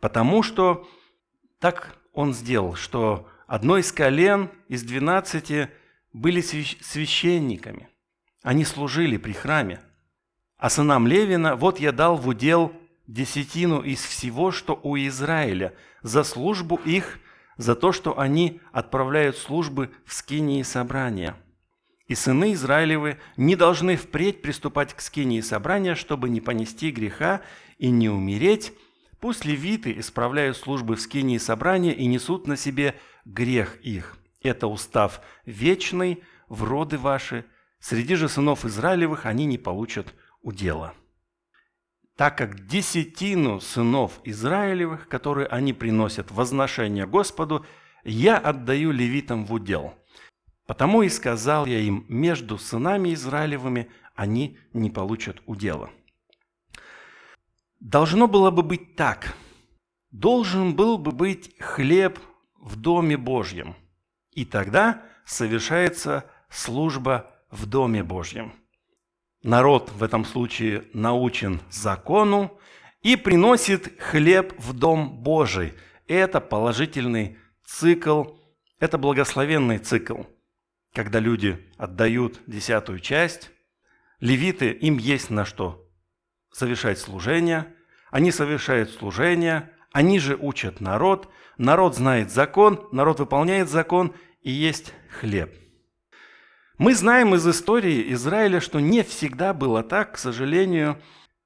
Потому 0.00 0.42
что 0.42 0.88
так 1.58 1.98
он 2.12 2.32
сделал, 2.32 2.74
что 2.74 3.28
одно 3.46 3.78
из 3.78 3.92
колен 3.92 4.50
из 4.68 4.82
двенадцати 4.82 5.70
были 6.12 6.40
священниками. 6.40 7.88
Они 8.42 8.64
служили 8.64 9.16
при 9.16 9.32
храме. 9.32 9.80
А 10.56 10.70
сынам 10.70 11.06
Левина 11.06 11.56
вот 11.56 11.80
я 11.80 11.92
дал 11.92 12.16
в 12.16 12.28
удел 12.28 12.72
десятину 13.06 13.80
из 13.80 14.04
всего, 14.04 14.50
что 14.50 14.78
у 14.82 14.96
Израиля, 14.96 15.74
за 16.02 16.22
службу 16.24 16.76
их 16.84 17.18
за 17.58 17.74
то, 17.74 17.92
что 17.92 18.18
они 18.18 18.62
отправляют 18.72 19.36
службы 19.36 19.90
в 20.06 20.14
скинии 20.14 20.62
собрания. 20.62 21.36
И 22.06 22.14
сыны 22.14 22.54
Израилевы 22.54 23.18
не 23.36 23.54
должны 23.54 23.96
впредь 23.96 24.40
приступать 24.40 24.94
к 24.94 25.00
скинии 25.02 25.42
собрания, 25.42 25.94
чтобы 25.94 26.30
не 26.30 26.40
понести 26.40 26.90
греха 26.90 27.42
и 27.76 27.90
не 27.90 28.08
умереть. 28.08 28.72
Пусть 29.20 29.44
левиты 29.44 29.98
исправляют 29.98 30.56
службы 30.56 30.96
в 30.96 31.00
скинии 31.02 31.36
собрания 31.36 31.92
и 31.92 32.06
несут 32.06 32.46
на 32.46 32.56
себе 32.56 32.94
грех 33.26 33.78
их. 33.82 34.16
Это 34.42 34.68
устав 34.68 35.20
вечный 35.44 36.22
в 36.48 36.62
роды 36.62 36.96
ваши. 36.96 37.44
Среди 37.80 38.14
же 38.14 38.30
сынов 38.30 38.64
Израилевых 38.64 39.26
они 39.26 39.44
не 39.44 39.58
получат 39.58 40.14
удела 40.40 40.94
так 42.18 42.36
как 42.36 42.66
десятину 42.66 43.60
сынов 43.60 44.20
Израилевых, 44.24 45.06
которые 45.06 45.46
они 45.46 45.72
приносят 45.72 46.32
возношение 46.32 47.06
Господу, 47.06 47.64
я 48.02 48.38
отдаю 48.38 48.90
левитам 48.90 49.46
в 49.46 49.52
удел. 49.52 49.94
Потому 50.66 51.02
и 51.02 51.10
сказал 51.10 51.64
я 51.66 51.78
им, 51.78 52.04
между 52.08 52.58
сынами 52.58 53.14
Израилевыми 53.14 53.88
они 54.16 54.58
не 54.72 54.90
получат 54.90 55.40
удела. 55.46 55.90
Должно 57.78 58.26
было 58.26 58.50
бы 58.50 58.64
быть 58.64 58.96
так. 58.96 59.36
Должен 60.10 60.74
был 60.74 60.98
бы 60.98 61.12
быть 61.12 61.54
хлеб 61.60 62.18
в 62.56 62.74
Доме 62.74 63.16
Божьем. 63.16 63.76
И 64.32 64.44
тогда 64.44 65.04
совершается 65.24 66.28
служба 66.50 67.30
в 67.52 67.66
Доме 67.66 68.02
Божьем 68.02 68.54
народ 69.48 69.90
в 69.92 70.02
этом 70.02 70.24
случае 70.24 70.84
научен 70.92 71.60
закону 71.70 72.60
и 73.00 73.16
приносит 73.16 74.00
хлеб 74.00 74.52
в 74.58 74.74
Дом 74.74 75.22
Божий. 75.22 75.72
Это 76.06 76.40
положительный 76.40 77.38
цикл, 77.64 78.24
это 78.78 78.98
благословенный 78.98 79.78
цикл, 79.78 80.22
когда 80.92 81.18
люди 81.18 81.66
отдают 81.78 82.40
десятую 82.46 83.00
часть. 83.00 83.50
Левиты, 84.20 84.70
им 84.70 84.98
есть 84.98 85.30
на 85.30 85.44
что 85.44 85.88
совершать 86.52 86.98
служение, 86.98 87.72
они 88.10 88.30
совершают 88.32 88.90
служение, 88.90 89.70
они 89.92 90.18
же 90.18 90.36
учат 90.36 90.80
народ, 90.80 91.30
народ 91.56 91.96
знает 91.96 92.30
закон, 92.30 92.86
народ 92.92 93.20
выполняет 93.20 93.70
закон, 93.70 94.14
и 94.42 94.50
есть 94.50 94.92
хлеб– 95.20 95.54
мы 96.78 96.94
знаем 96.94 97.34
из 97.34 97.46
истории 97.46 98.12
Израиля, 98.12 98.60
что 98.60 98.78
не 98.78 99.02
всегда 99.02 99.52
было 99.52 99.82
так, 99.82 100.14
к 100.14 100.18
сожалению. 100.18 101.02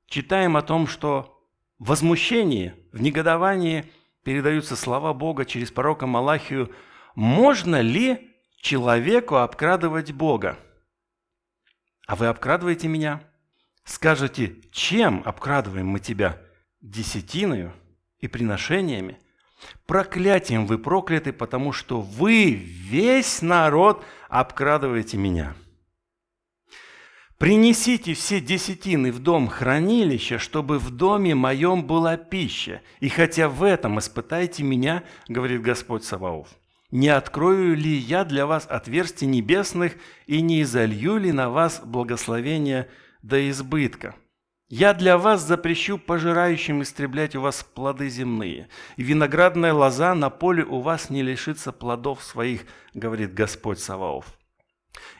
Читаем 0.06 0.58
о 0.58 0.62
том, 0.62 0.86
что 0.86 1.42
в 1.78 1.88
возмущении, 1.88 2.74
в 2.92 3.00
негодовании 3.00 3.90
передаются 4.24 4.76
слова 4.76 5.14
Бога 5.14 5.46
через 5.46 5.70
пророка 5.70 6.06
Малахию. 6.06 6.70
Можно 7.14 7.80
ли 7.80 8.30
человеку 8.60 9.36
обкрадывать 9.36 10.12
Бога? 10.12 10.58
А 12.06 12.14
вы 12.14 12.26
обкрадываете 12.26 12.88
меня? 12.88 13.22
Скажете, 13.84 14.56
чем 14.70 15.22
обкрадываем 15.24 15.86
мы 15.86 15.98
тебя? 15.98 16.42
Десятиною 16.82 17.72
и 18.18 18.28
приношениями? 18.28 19.18
Проклятием 19.86 20.66
вы 20.66 20.78
прокляты, 20.78 21.32
потому 21.32 21.72
что 21.72 22.00
вы, 22.00 22.50
весь 22.50 23.42
народ, 23.42 24.04
обкрадываете 24.32 25.18
меня. 25.18 25.54
Принесите 27.36 28.14
все 28.14 28.40
десятины 28.40 29.12
в 29.12 29.18
дом 29.18 29.46
хранилища, 29.46 30.38
чтобы 30.38 30.78
в 30.78 30.90
доме 30.90 31.34
моем 31.34 31.86
была 31.86 32.16
пища. 32.16 32.80
И 33.00 33.10
хотя 33.10 33.50
в 33.50 33.62
этом 33.62 33.98
испытайте 33.98 34.62
меня, 34.62 35.04
говорит 35.28 35.60
Господь 35.60 36.04
Саваоф, 36.04 36.48
не 36.90 37.08
открою 37.08 37.76
ли 37.76 37.94
я 37.94 38.24
для 38.24 38.46
вас 38.46 38.66
отверстий 38.66 39.26
небесных 39.26 39.96
и 40.26 40.40
не 40.40 40.62
изолью 40.62 41.18
ли 41.18 41.30
на 41.30 41.50
вас 41.50 41.82
благословения 41.84 42.88
до 43.22 43.50
избытка? 43.50 44.14
Я 44.74 44.94
для 44.94 45.18
вас 45.18 45.42
запрещу 45.42 45.98
пожирающим 45.98 46.80
истреблять 46.80 47.36
у 47.36 47.42
вас 47.42 47.62
плоды 47.62 48.08
земные, 48.08 48.70
и 48.96 49.02
виноградная 49.02 49.74
лоза 49.74 50.14
на 50.14 50.30
поле 50.30 50.64
у 50.64 50.80
вас 50.80 51.10
не 51.10 51.20
лишится 51.20 51.72
плодов 51.72 52.24
своих, 52.24 52.64
говорит 52.94 53.34
Господь 53.34 53.80
Саваоф. 53.80 54.24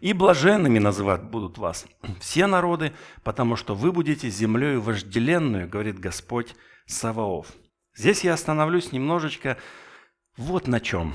И 0.00 0.14
блаженными 0.14 0.78
называть 0.78 1.25
будут 1.25 1.59
вас 1.59 1.85
все 2.18 2.47
народы, 2.47 2.94
потому 3.25 3.56
что 3.56 3.75
вы 3.75 3.92
будете 3.92 4.30
землею 4.30 4.80
вожделенную, 4.80 5.68
говорит 5.68 5.99
Господь 5.99 6.54
Саваоф. 6.87 7.49
Здесь 7.94 8.25
я 8.25 8.32
остановлюсь 8.32 8.90
немножечко 8.90 9.59
вот 10.38 10.66
на 10.66 10.80
чем. 10.80 11.12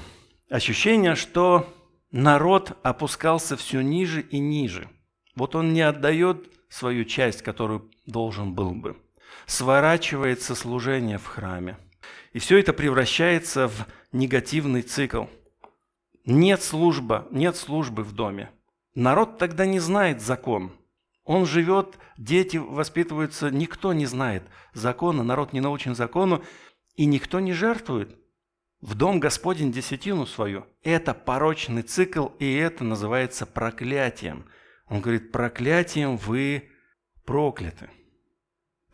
Ощущение, 0.52 1.16
что 1.16 1.74
народ 2.12 2.78
опускался 2.84 3.58
все 3.58 3.82
ниже 3.82 4.22
и 4.22 4.38
ниже. 4.38 4.88
Вот 5.36 5.56
он 5.56 5.74
не 5.74 5.82
отдает 5.82 6.48
свою 6.70 7.04
часть, 7.04 7.42
которую 7.42 7.90
должен 8.08 8.54
был 8.54 8.72
бы. 8.72 8.98
Сворачивается 9.46 10.56
служение 10.56 11.20
в 11.20 11.26
храме. 11.26 11.78
И 12.34 12.40
все 12.40 12.58
это 12.58 12.74
превращается 12.74 13.68
в 13.68 13.86
негативный 14.12 14.82
цикл. 14.82 15.26
Нет 16.26 16.64
службы, 16.64 17.28
нет 17.32 17.56
службы 17.56 18.04
в 18.04 18.14
доме. 18.14 18.50
Народ 18.96 19.38
тогда 19.38 19.66
не 19.66 19.80
знает 19.80 20.22
закон. 20.22 20.72
Он 21.24 21.46
живет, 21.46 22.00
дети 22.18 22.58
воспитываются, 22.58 23.52
никто 23.52 23.94
не 23.94 24.06
знает 24.06 24.44
закона, 24.74 25.24
народ 25.24 25.54
не 25.54 25.60
научен 25.60 25.94
закону, 25.94 26.44
и 26.96 27.06
никто 27.06 27.40
не 27.40 27.54
жертвует 27.54 28.18
в 28.82 28.96
дом 28.96 29.20
Господень 29.20 29.72
десятину 29.72 30.26
свою. 30.26 30.66
Это 30.84 31.14
порочный 31.14 31.82
цикл, 31.82 32.28
и 32.40 32.54
это 32.56 32.84
называется 32.84 33.46
проклятием. 33.46 34.46
Он 34.88 35.02
говорит, 35.02 35.32
проклятием 35.32 36.18
вы 36.18 36.70
прокляты. 37.26 37.90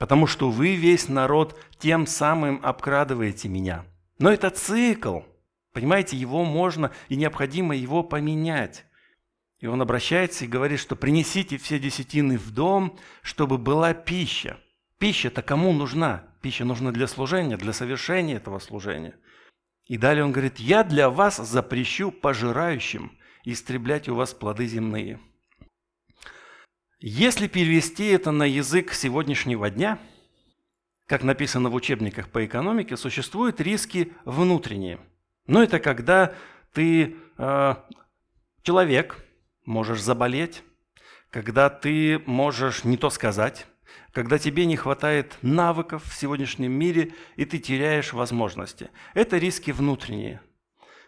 Потому 0.04 0.28
что 0.28 0.52
вы 0.52 0.76
весь 0.76 1.08
народ 1.08 1.58
тем 1.80 2.08
самым 2.08 2.60
обкрадываете 2.62 3.48
меня. 3.48 3.86
Но 4.20 4.34
это 4.34 4.50
цикл. 4.50 5.22
Понимаете, 5.72 6.18
его 6.18 6.44
можно 6.44 6.92
и 7.08 7.16
необходимо 7.16 7.74
его 7.74 8.04
поменять. 8.04 8.84
И 9.62 9.66
он 9.66 9.82
обращается 9.82 10.44
и 10.44 10.50
говорит, 10.50 10.82
что 10.82 10.98
принесите 10.98 11.58
все 11.58 11.80
десятины 11.80 12.38
в 12.38 12.52
дом, 12.52 13.00
чтобы 13.22 13.58
была 13.58 13.94
пища. 13.94 14.58
Пища-то 14.98 15.42
кому 15.42 15.72
нужна? 15.72 16.26
Пища 16.42 16.66
нужна 16.66 16.92
для 16.92 17.08
служения, 17.08 17.56
для 17.56 17.72
совершения 17.72 18.36
этого 18.36 18.60
служения. 18.60 19.16
И 19.86 19.98
далее 19.98 20.26
он 20.26 20.34
говорит, 20.34 20.60
я 20.60 20.84
для 20.84 21.10
вас 21.10 21.38
запрещу 21.38 22.12
пожирающим 22.12 23.18
истреблять 23.46 24.10
у 24.10 24.16
вас 24.16 24.34
плоды 24.34 24.66
земные. 24.66 25.22
Если 27.06 27.48
перевести 27.48 28.06
это 28.06 28.32
на 28.32 28.44
язык 28.44 28.94
сегодняшнего 28.94 29.70
дня, 29.70 30.00
как 31.06 31.22
написано 31.22 31.70
в 31.70 31.76
учебниках 31.76 32.30
по 32.30 32.46
экономике, 32.46 32.96
существуют 32.96 33.60
риски 33.60 34.14
внутренние. 34.24 35.02
Но 35.46 35.62
это 35.62 35.82
когда 35.82 36.34
ты 36.72 37.18
э, 37.38 37.76
человек, 38.62 39.22
можешь 39.66 40.02
заболеть, 40.02 40.64
когда 41.30 41.70
ты 41.70 42.20
можешь 42.20 42.86
не 42.86 42.96
то 42.96 43.10
сказать, 43.10 43.68
когда 44.14 44.38
тебе 44.38 44.66
не 44.66 44.78
хватает 44.78 45.38
навыков 45.42 46.06
в 46.06 46.16
сегодняшнем 46.16 46.72
мире, 46.72 47.14
и 47.36 47.44
ты 47.44 47.60
теряешь 47.60 48.14
возможности. 48.14 48.92
Это 49.14 49.38
риски 49.38 49.72
внутренние. 49.72 50.40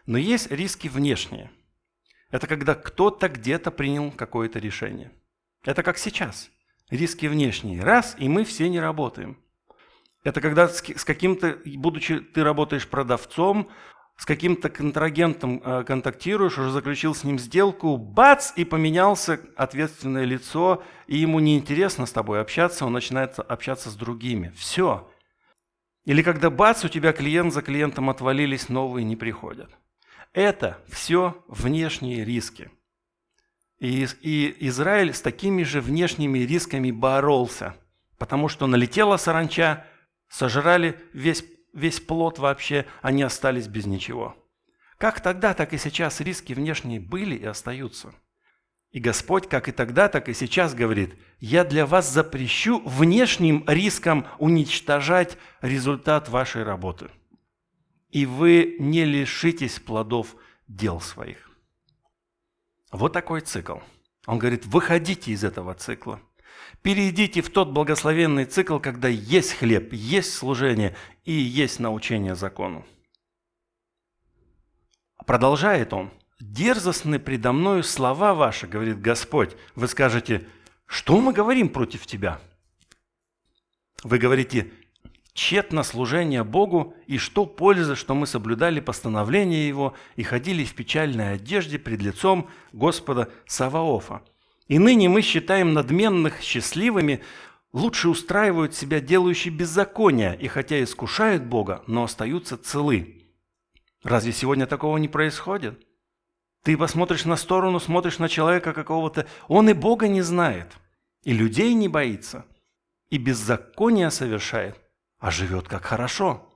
Но 0.07 0.17
есть 0.17 0.51
риски 0.51 0.89
внешние. 0.89 1.51
Это 2.31 2.47
когда 2.47 2.75
кто-то 2.75 3.29
где-то 3.29 3.71
принял 3.71 4.11
какое-то 4.11 4.59
решение. 4.59 5.13
Это 5.65 5.83
как 5.83 5.97
сейчас. 5.97 6.49
Риски 6.89 7.25
внешние. 7.25 7.81
Раз, 7.81 8.15
и 8.19 8.29
мы 8.29 8.45
все 8.45 8.69
не 8.69 8.79
работаем. 8.79 9.37
Это 10.23 10.41
когда 10.41 10.67
с 10.67 10.81
каким-то, 10.81 11.57
будучи 11.65 12.19
ты 12.19 12.43
работаешь 12.43 12.87
продавцом, 12.87 13.69
с 14.17 14.25
каким-то 14.25 14.69
контрагентом 14.69 15.61
э, 15.63 15.83
контактируешь, 15.83 16.57
уже 16.57 16.71
заключил 16.71 17.13
с 17.13 17.23
ним 17.23 17.37
сделку, 17.37 17.97
бац, 17.97 18.53
и 18.55 18.63
поменялся 18.63 19.41
ответственное 19.57 20.23
лицо, 20.23 20.83
и 21.07 21.17
ему 21.17 21.39
неинтересно 21.39 22.05
с 22.05 22.11
тобой 22.11 22.39
общаться, 22.39 22.85
он 22.85 22.93
начинает 22.93 23.37
общаться 23.39 23.89
с 23.89 23.95
другими. 23.95 24.53
Все. 24.55 25.11
Или 26.05 26.21
когда 26.21 26.49
бац, 26.49 26.85
у 26.85 26.89
тебя 26.89 27.11
клиент 27.11 27.53
за 27.53 27.61
клиентом 27.61 28.09
отвалились, 28.09 28.69
новые 28.69 29.03
не 29.03 29.15
приходят. 29.15 29.69
Это 30.33 30.77
все 30.87 31.43
внешние 31.47 32.23
риски. 32.23 32.71
И, 33.79 34.07
и 34.21 34.67
Израиль 34.67 35.13
с 35.13 35.21
такими 35.21 35.63
же 35.63 35.81
внешними 35.81 36.39
рисками 36.39 36.91
боролся, 36.91 37.75
потому 38.17 38.47
что 38.47 38.67
налетела 38.67 39.17
саранча, 39.17 39.85
сожрали 40.29 40.99
весь 41.13 41.43
весь 41.75 41.99
плод 41.99 42.39
вообще, 42.39 42.87
они 43.01 43.21
остались 43.21 43.67
без 43.67 43.85
ничего. 43.85 44.35
Как 44.97 45.19
тогда, 45.19 45.53
так 45.53 45.73
и 45.73 45.77
сейчас 45.77 46.21
риски 46.21 46.53
внешние 46.53 46.99
были 46.99 47.35
и 47.35 47.45
остаются. 47.45 48.15
И 48.91 48.99
Господь, 48.99 49.49
как 49.49 49.67
и 49.67 49.73
тогда, 49.73 50.07
так 50.07 50.29
и 50.29 50.33
сейчас 50.33 50.73
говорит, 50.73 51.15
я 51.39 51.65
для 51.65 51.85
вас 51.85 52.09
запрещу 52.09 52.81
внешним 52.85 53.65
рискам 53.67 54.25
уничтожать 54.39 55.37
результат 55.61 56.29
вашей 56.29 56.63
работы. 56.63 57.11
И 58.09 58.25
вы 58.25 58.77
не 58.79 59.03
лишитесь 59.03 59.81
плодов 59.81 60.37
дел 60.69 61.01
своих. 61.01 61.44
Вот 62.95 63.11
такой 63.11 63.41
цикл. 63.41 63.79
Он 64.25 64.39
говорит, 64.39 64.65
выходите 64.65 65.31
из 65.31 65.43
этого 65.43 65.73
цикла. 65.73 66.21
Перейдите 66.81 67.41
в 67.41 67.49
тот 67.49 67.69
благословенный 67.69 68.45
цикл, 68.45 68.79
когда 68.79 69.09
есть 69.09 69.53
хлеб, 69.53 69.91
есть 69.91 70.33
служение 70.33 70.95
и 71.25 71.33
есть 71.33 71.79
научение 71.79 72.35
закону. 72.35 72.85
Продолжает 75.25 75.93
он. 75.93 76.11
«Дерзостны 76.39 77.17
предо 77.17 77.53
мною 77.53 77.81
слова 77.81 78.33
ваши, 78.33 78.67
говорит 78.67 78.99
Господь. 78.99 79.55
Вы 79.73 79.87
скажете, 79.87 80.47
что 80.85 81.19
мы 81.21 81.31
говорим 81.31 81.69
против 81.69 82.05
тебя? 82.05 82.41
Вы 84.03 84.19
говорите, 84.19 84.71
тщетно 85.35 85.83
служение 85.83 86.43
Богу, 86.43 86.95
и 87.07 87.17
что 87.17 87.45
пользы, 87.45 87.95
что 87.95 88.15
мы 88.15 88.25
соблюдали 88.25 88.79
постановления 88.79 89.67
Его 89.67 89.93
и 90.15 90.23
ходили 90.23 90.63
в 90.63 90.73
печальной 90.73 91.33
одежде 91.33 91.77
пред 91.77 92.01
лицом 92.01 92.49
Господа 92.71 93.29
Саваофа. 93.45 94.23
И 94.67 94.79
ныне 94.79 95.09
мы 95.09 95.21
считаем 95.21 95.73
надменных 95.73 96.39
счастливыми, 96.41 97.21
лучше 97.73 98.07
устраивают 98.07 98.73
себя 98.73 99.01
делающие 99.01 99.53
беззакония, 99.53 100.31
и 100.31 100.47
хотя 100.47 100.81
искушают 100.81 101.43
Бога, 101.43 101.83
но 101.85 102.05
остаются 102.05 102.57
целы. 102.57 103.27
Разве 104.03 104.31
сегодня 104.31 104.65
такого 104.65 104.97
не 104.97 105.09
происходит? 105.09 105.85
Ты 106.63 106.77
посмотришь 106.77 107.25
на 107.25 107.35
сторону, 107.35 107.79
смотришь 107.81 108.19
на 108.19 108.29
человека 108.29 108.71
какого-то, 108.71 109.27
он 109.49 109.69
и 109.69 109.73
Бога 109.73 110.07
не 110.07 110.21
знает, 110.21 110.71
и 111.23 111.33
людей 111.33 111.73
не 111.73 111.89
боится, 111.89 112.45
и 113.09 113.17
беззаконие 113.17 114.09
совершает, 114.09 114.79
а 115.19 115.31
живет 115.31 115.67
как 115.67 115.85
хорошо. 115.85 116.49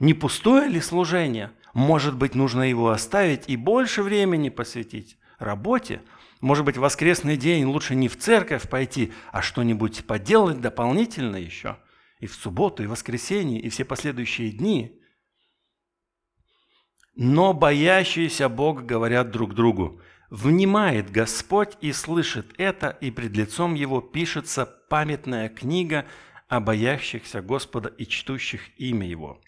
Не 0.00 0.14
пустое 0.14 0.68
ли 0.68 0.80
служение? 0.80 1.52
Может 1.74 2.16
быть, 2.16 2.34
нужно 2.34 2.62
его 2.62 2.90
оставить 2.90 3.48
и 3.48 3.56
больше 3.56 4.02
времени 4.02 4.48
посвятить 4.48 5.18
работе– 5.38 6.02
может 6.40 6.64
быть, 6.64 6.76
в 6.76 6.80
воскресный 6.80 7.36
день 7.36 7.64
лучше 7.64 7.94
не 7.94 8.08
в 8.08 8.16
церковь 8.16 8.68
пойти, 8.68 9.12
а 9.32 9.42
что-нибудь 9.42 10.06
поделать 10.06 10.60
дополнительно 10.60 11.36
еще. 11.36 11.78
И 12.20 12.26
в 12.26 12.34
субботу, 12.34 12.82
и 12.82 12.86
в 12.86 12.90
воскресенье, 12.90 13.60
и 13.60 13.68
все 13.68 13.84
последующие 13.84 14.52
дни. 14.52 15.00
Но 17.14 17.52
боящиеся 17.52 18.48
Бога 18.48 18.82
говорят 18.82 19.30
друг 19.30 19.54
другу, 19.54 20.00
«Внимает 20.30 21.10
Господь 21.10 21.76
и 21.80 21.90
слышит 21.92 22.54
это, 22.58 22.90
и 22.90 23.10
пред 23.10 23.36
лицом 23.36 23.74
Его 23.74 24.00
пишется 24.00 24.66
памятная 24.66 25.48
книга 25.48 26.06
о 26.48 26.60
боящихся 26.60 27.40
Господа 27.42 27.88
и 27.88 28.06
чтущих 28.06 28.78
имя 28.78 29.06
Его». 29.06 29.40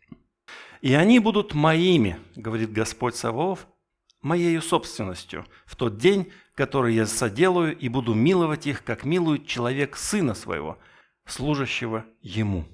«И 0.80 0.94
они 0.94 1.18
будут 1.18 1.54
моими,— 1.54 2.18
говорит 2.36 2.72
Господь 2.72 3.16
Савов,— 3.16 3.66
моею 4.22 4.62
собственностью 4.62 5.46
в 5.66 5.76
тот 5.76 5.98
день, 5.98 6.32
который 6.54 6.94
я 6.94 7.06
соделаю, 7.06 7.76
и 7.76 7.88
буду 7.88 8.14
миловать 8.14 8.66
их, 8.66 8.84
как 8.84 9.04
милует 9.04 9.46
человек 9.46 9.96
сына 9.96 10.34
своего, 10.34 10.78
служащего 11.26 12.04
ему». 12.22 12.64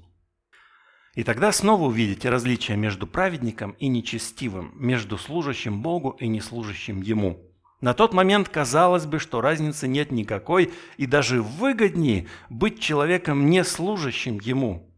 И 1.16 1.24
тогда 1.24 1.50
снова 1.50 1.84
увидите 1.84 2.28
различие 2.28 2.76
между 2.76 3.06
праведником 3.06 3.70
и 3.78 3.88
нечестивым, 3.88 4.72
между 4.74 5.16
служащим 5.16 5.80
Богу 5.80 6.10
и 6.20 6.28
неслужащим 6.28 7.00
Ему. 7.00 7.45
На 7.80 7.92
тот 7.94 8.14
момент 8.14 8.48
казалось 8.48 9.06
бы, 9.06 9.18
что 9.18 9.40
разницы 9.40 9.86
нет 9.86 10.10
никакой, 10.10 10.72
и 10.96 11.06
даже 11.06 11.42
выгоднее 11.42 12.26
быть 12.48 12.80
человеком, 12.80 13.50
не 13.50 13.64
служащим 13.64 14.40
Ему. 14.40 14.90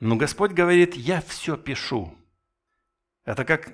Но 0.00 0.16
Господь 0.16 0.52
говорит, 0.52 0.94
я 0.94 1.20
все 1.20 1.56
пишу. 1.56 2.14
Это 3.24 3.44
как 3.44 3.72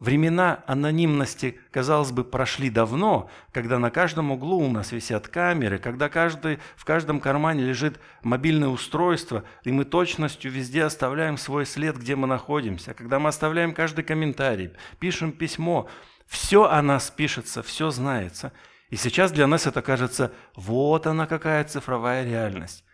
Времена 0.00 0.64
анонимности, 0.66 1.58
казалось 1.70 2.10
бы, 2.10 2.24
прошли 2.24 2.68
давно, 2.68 3.30
когда 3.52 3.78
на 3.78 3.90
каждом 3.90 4.32
углу 4.32 4.58
у 4.58 4.70
нас 4.70 4.90
висят 4.90 5.28
камеры, 5.28 5.78
когда 5.78 6.08
каждый, 6.08 6.58
в 6.76 6.84
каждом 6.84 7.20
кармане 7.20 7.64
лежит 7.64 8.00
мобильное 8.22 8.68
устройство, 8.68 9.44
и 9.62 9.70
мы 9.70 9.84
точностью 9.84 10.50
везде 10.50 10.82
оставляем 10.82 11.38
свой 11.38 11.64
след, 11.64 11.96
где 11.96 12.16
мы 12.16 12.26
находимся, 12.26 12.92
когда 12.92 13.20
мы 13.20 13.28
оставляем 13.28 13.72
каждый 13.72 14.04
комментарий, 14.04 14.72
пишем 14.98 15.30
письмо, 15.30 15.88
все 16.34 16.64
о 16.64 16.82
нас 16.82 17.10
пишется, 17.10 17.62
все 17.62 17.90
знается. 17.90 18.52
И 18.90 18.96
сейчас 18.96 19.32
для 19.32 19.46
нас 19.46 19.66
это 19.66 19.82
кажется, 19.82 20.32
вот 20.54 21.06
она 21.06 21.26
какая 21.26 21.64
цифровая 21.64 22.24
реальность. 22.24 22.84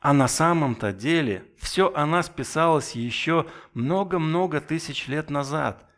А 0.00 0.12
на 0.12 0.28
самом-то 0.28 0.92
деле 0.92 1.44
все 1.58 1.92
о 1.92 2.06
нас 2.06 2.28
писалось 2.28 2.92
еще 2.92 3.46
много-много 3.74 4.60
тысяч 4.60 5.08
лет 5.08 5.30
назад– 5.30 5.82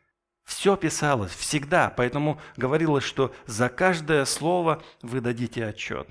все 0.48 0.76
писалось 0.76 1.32
всегда, 1.32 1.92
поэтому 1.94 2.40
говорилось, 2.56 3.04
что 3.04 3.34
за 3.44 3.68
каждое 3.68 4.24
слово 4.24 4.82
вы 5.02 5.20
дадите 5.20 5.62
отчет. 5.66 6.08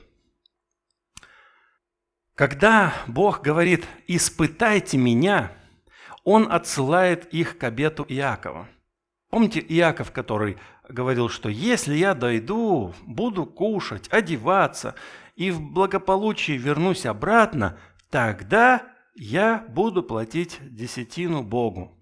Когда 2.35 2.93
Бог 3.07 3.41
говорит 3.41 3.87
«испытайте 4.07 4.95
меня», 4.97 5.51
Он 6.23 6.51
отсылает 6.51 7.33
их 7.33 7.57
к 7.57 7.63
обету 7.63 8.05
Иакова. 8.07 8.67
Помните 9.29 9.59
Иаков, 9.59 10.11
который 10.11 10.57
говорил, 10.87 11.29
что 11.29 11.49
если 11.49 11.95
я 11.95 12.13
дойду, 12.13 12.93
буду 13.05 13.45
кушать, 13.45 14.07
одеваться 14.09 14.95
и 15.35 15.51
в 15.51 15.61
благополучии 15.61 16.53
вернусь 16.53 17.05
обратно, 17.05 17.77
тогда 18.09 18.83
я 19.15 19.65
буду 19.69 20.01
платить 20.01 20.59
десятину 20.61 21.43
Богу. 21.43 21.93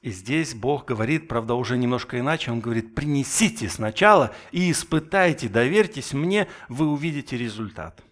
И 0.00 0.10
здесь 0.10 0.54
Бог 0.54 0.86
говорит, 0.86 1.28
правда, 1.28 1.54
уже 1.54 1.76
немножко 1.76 2.18
иначе. 2.18 2.50
Он 2.50 2.60
говорит, 2.60 2.94
принесите 2.94 3.68
сначала 3.68 4.34
и 4.50 4.70
испытайте, 4.70 5.48
доверьтесь 5.48 6.14
мне, 6.14 6.48
вы 6.68 6.86
увидите 6.86 7.36
результат. 7.36 8.02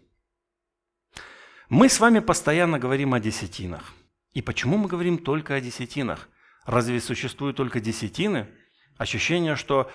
Мы 1.71 1.89
с 1.89 2.01
вами 2.01 2.19
постоянно 2.19 2.79
говорим 2.79 3.15
о 3.15 3.21
десятинах. 3.21 3.95
И 4.33 4.43
почему 4.43 4.77
мы 4.77 4.89
говорим 4.89 5.19
только 5.19 5.55
о 5.55 5.61
десятинах? 5.61 6.29
Разве 6.65 7.01
существуют 7.01 7.57
только 7.57 7.81
десятины? 7.81 8.49
Ощущение, 8.97 9.57
что 9.57 9.91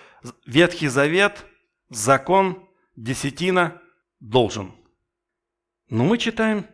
Ветхий 0.46 0.88
Завет, 0.88 1.46
закон, 1.90 2.70
десятина 2.96 3.82
должен. 4.20 4.74
Но 5.90 6.04
мы 6.06 6.18
читаем, 6.18 6.66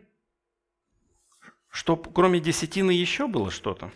что 1.68 1.96
кроме 1.96 2.40
десятины 2.40 2.90
еще 2.90 3.26
было 3.26 3.50
что-то. 3.50 3.92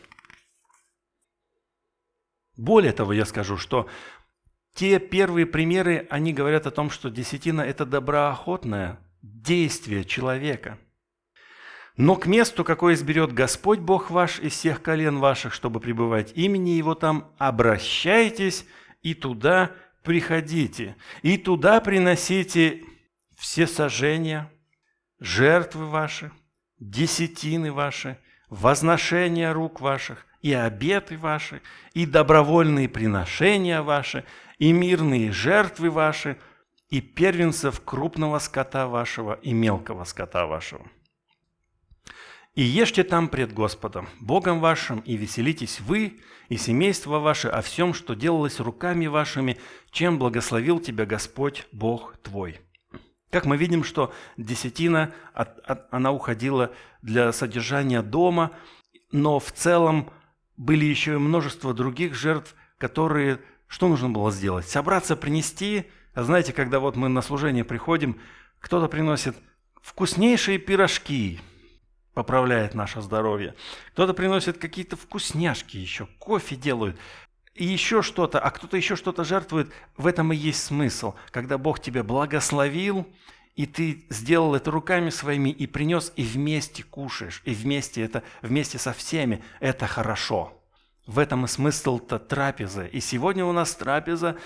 Более 2.56 2.92
того, 2.92 3.12
я 3.12 3.24
скажу, 3.24 3.56
что 3.56 3.88
те 4.74 4.98
первые 4.98 5.46
примеры, 5.46 6.06
они 6.10 6.32
говорят 6.32 6.66
о 6.66 6.70
том, 6.70 6.90
что 6.90 7.08
десятина– 7.08 7.60
это 7.62 7.86
доброохотное 7.86 9.00
действие 9.22 10.04
человека. 10.04 10.78
Но 11.96 12.16
к 12.16 12.26
месту, 12.26 12.64
какое 12.64 12.94
изберет 12.94 13.32
Господь 13.32 13.78
Бог 13.78 14.10
ваш 14.10 14.40
из 14.40 14.52
всех 14.52 14.82
колен 14.82 15.18
ваших, 15.18 15.54
чтобы 15.54 15.78
пребывать 15.78 16.32
имени 16.34 16.70
Его 16.70 16.94
там, 16.94 17.30
обращайтесь 17.38 18.66
и 19.02 19.14
туда 19.14 19.70
приходите, 20.02 20.96
и 21.22 21.38
туда 21.38 21.80
приносите 21.80 22.82
все 23.36 23.66
сожжения, 23.66 24.50
жертвы 25.20 25.86
ваши, 25.86 26.32
десятины 26.80 27.72
ваши, 27.72 28.18
возношения 28.48 29.52
рук 29.52 29.80
ваших, 29.80 30.26
и 30.40 30.52
обеты 30.52 31.16
ваши, 31.16 31.62
и 31.94 32.06
добровольные 32.06 32.88
приношения 32.88 33.82
ваши, 33.82 34.24
и 34.58 34.72
мирные 34.72 35.32
жертвы 35.32 35.90
ваши, 35.90 36.38
и 36.90 37.00
первенцев 37.00 37.80
крупного 37.82 38.38
скота 38.40 38.88
вашего 38.88 39.34
и 39.34 39.52
мелкого 39.52 40.04
скота 40.04 40.46
вашего. 40.46 40.84
И 42.54 42.62
ешьте 42.62 43.02
там 43.02 43.28
пред 43.28 43.52
Господом, 43.52 44.08
Богом 44.20 44.60
вашим, 44.60 45.00
и 45.00 45.16
веселитесь 45.16 45.80
вы 45.80 46.20
и 46.48 46.56
семейство 46.56 47.18
ваше 47.18 47.48
о 47.48 47.62
всем, 47.62 47.94
что 47.94 48.14
делалось 48.14 48.60
руками 48.60 49.06
вашими, 49.06 49.58
чем 49.90 50.18
благословил 50.18 50.78
тебя 50.78 51.04
Господь 51.04 51.66
Бог 51.72 52.16
твой». 52.18 52.60
Как 53.30 53.46
мы 53.46 53.56
видим, 53.56 53.82
что 53.82 54.14
десятина, 54.36 55.12
она 55.90 56.12
уходила 56.12 56.70
для 57.02 57.32
содержания 57.32 58.00
дома, 58.00 58.52
но 59.10 59.40
в 59.40 59.50
целом 59.50 60.10
были 60.56 60.84
еще 60.84 61.14
и 61.14 61.18
множество 61.18 61.74
других 61.74 62.14
жертв, 62.14 62.54
которые... 62.78 63.40
Что 63.66 63.88
нужно 63.88 64.08
было 64.08 64.30
сделать? 64.30 64.68
Собраться, 64.68 65.16
принести. 65.16 65.86
А 66.12 66.22
знаете, 66.22 66.52
когда 66.52 66.78
вот 66.78 66.94
мы 66.94 67.08
на 67.08 67.22
служение 67.22 67.64
приходим, 67.64 68.20
кто-то 68.60 68.86
приносит 68.86 69.34
вкуснейшие 69.82 70.58
пирожки, 70.58 71.40
поправляет 72.14 72.74
наше 72.74 73.02
здоровье. 73.02 73.54
Кто-то 73.92 74.14
приносит 74.14 74.58
какие-то 74.58 74.96
вкусняшки 74.96 75.76
еще, 75.76 76.06
кофе 76.18 76.56
делают, 76.56 76.96
и 77.54 77.64
еще 77.64 78.02
что-то, 78.02 78.40
а 78.40 78.50
кто-то 78.50 78.76
еще 78.76 78.96
что-то 78.96 79.24
жертвует. 79.24 79.70
В 79.96 80.06
этом 80.06 80.32
и 80.32 80.36
есть 80.36 80.64
смысл. 80.64 81.14
Когда 81.30 81.56
Бог 81.56 81.80
тебя 81.80 82.02
благословил, 82.02 83.06
и 83.54 83.66
ты 83.66 84.04
сделал 84.10 84.56
это 84.56 84.72
руками 84.72 85.10
своими 85.10 85.50
и 85.50 85.66
принес, 85.68 86.12
и 86.16 86.24
вместе 86.24 86.82
кушаешь, 86.82 87.42
и 87.44 87.54
вместе 87.54 88.02
это, 88.02 88.24
вместе 88.42 88.78
со 88.78 88.92
всеми, 88.92 89.42
это 89.60 89.86
хорошо. 89.86 90.60
В 91.06 91.18
этом 91.18 91.44
и 91.44 91.48
смысл-то 91.48 92.18
трапезы. 92.18 92.88
И 92.88 93.00
сегодня 93.00 93.44
у 93.44 93.52
нас 93.52 93.74
трапеза, 93.76 94.36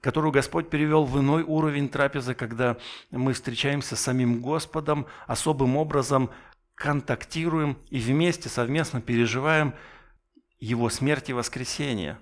которую 0.00 0.32
Господь 0.32 0.70
перевел 0.70 1.04
в 1.04 1.18
иной 1.20 1.42
уровень 1.42 1.88
трапезы, 1.88 2.34
когда 2.34 2.76
мы 3.10 3.32
встречаемся 3.34 3.94
с 3.94 4.00
самим 4.00 4.40
Господом, 4.40 5.06
особым 5.26 5.76
образом 5.76 6.30
контактируем 6.78 7.78
и 7.90 7.98
вместе 7.98 8.48
совместно 8.48 9.00
переживаем 9.00 9.74
Его 10.58 10.88
смерть 10.88 11.28
и 11.30 11.32
воскресение. 11.32 12.18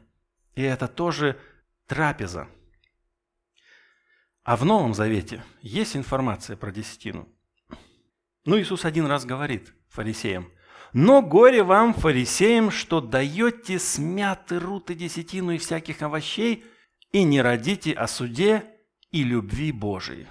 И 0.55 0.62
это 0.62 0.88
тоже 0.88 1.38
трапеза– 1.87 2.49
а 4.47 4.55
в 4.55 4.64
Новом 4.64 4.95
Завете 4.95 5.42
есть 5.61 5.97
информация 5.97 6.57
про 6.57 6.71
десятину. 6.71 7.29
Ну, 8.45 8.61
Иисус 8.61 8.85
один 8.85 9.07
раз 9.07 9.25
говорит 9.25 9.75
фарисеям, 9.88 10.53
«Но 10.92 11.21
горе 11.21 11.64
вам, 11.64 11.92
фарисеям, 11.92 12.71
что 12.71 13.01
даете 13.01 13.81
смятый 13.81 14.59
рут 14.59 14.88
и 14.92 14.95
десятину 14.95 15.51
и 15.51 15.59
всяких 15.59 16.01
овощей, 16.01 16.64
и 17.11 17.25
не 17.25 17.42
родите 17.42 17.92
о 17.92 18.07
суде 18.07 18.64
и 19.11 19.25
любви 19.25 19.73
Божией». 19.73 20.29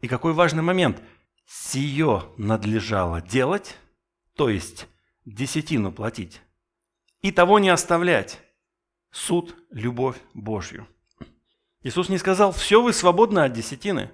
И 0.00 0.08
какой 0.08 0.34
важный 0.34 0.62
момент. 0.62 1.02
Сие 1.54 2.22
надлежало 2.38 3.20
делать, 3.20 3.76
то 4.36 4.48
есть 4.48 4.88
десятину 5.26 5.92
платить, 5.92 6.40
и 7.20 7.30
того 7.30 7.58
не 7.58 7.68
оставлять. 7.68 8.40
Суд, 9.10 9.54
любовь 9.68 10.16
Божью. 10.32 10.88
Иисус 11.82 12.08
не 12.08 12.16
сказал, 12.16 12.52
все, 12.52 12.82
вы 12.82 12.94
свободны 12.94 13.40
от 13.40 13.52
десятины. 13.52 14.10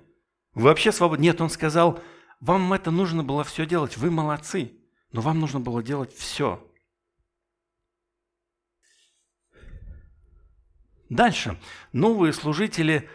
Вы 0.54 0.64
вообще 0.64 0.90
свободны. 0.90 1.22
Нет, 1.22 1.40
Он 1.40 1.48
сказал, 1.48 2.00
вам 2.40 2.72
это 2.72 2.90
нужно 2.90 3.22
было 3.22 3.44
все 3.44 3.66
делать, 3.66 3.96
вы 3.96 4.10
молодцы, 4.10 4.72
но 5.12 5.20
вам 5.20 5.38
нужно 5.38 5.60
было 5.60 5.80
делать 5.80 6.12
все. 6.12 6.68
Дальше. 11.08 11.56
Новые 11.92 12.32
служители, 12.32 13.08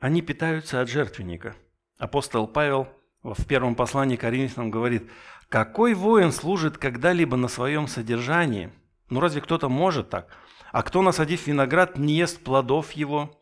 они 0.00 0.22
питаются 0.22 0.80
от 0.80 0.88
жертвенника. 0.88 1.54
Апостол 1.98 2.48
Павел 2.48 2.88
в 3.22 3.44
первом 3.46 3.74
послании 3.74 4.16
Коринфянам 4.16 4.70
говорит, 4.70 5.10
«Какой 5.48 5.94
воин 5.94 6.32
служит 6.32 6.78
когда-либо 6.78 7.36
на 7.36 7.48
своем 7.48 7.86
содержании? 7.86 8.70
Ну 9.08 9.20
разве 9.20 9.40
кто-то 9.40 9.68
может 9.68 10.10
так? 10.10 10.28
А 10.72 10.82
кто, 10.82 11.02
насадив 11.02 11.46
виноград, 11.46 11.98
не 11.98 12.14
ест 12.14 12.42
плодов 12.42 12.92
его? 12.92 13.36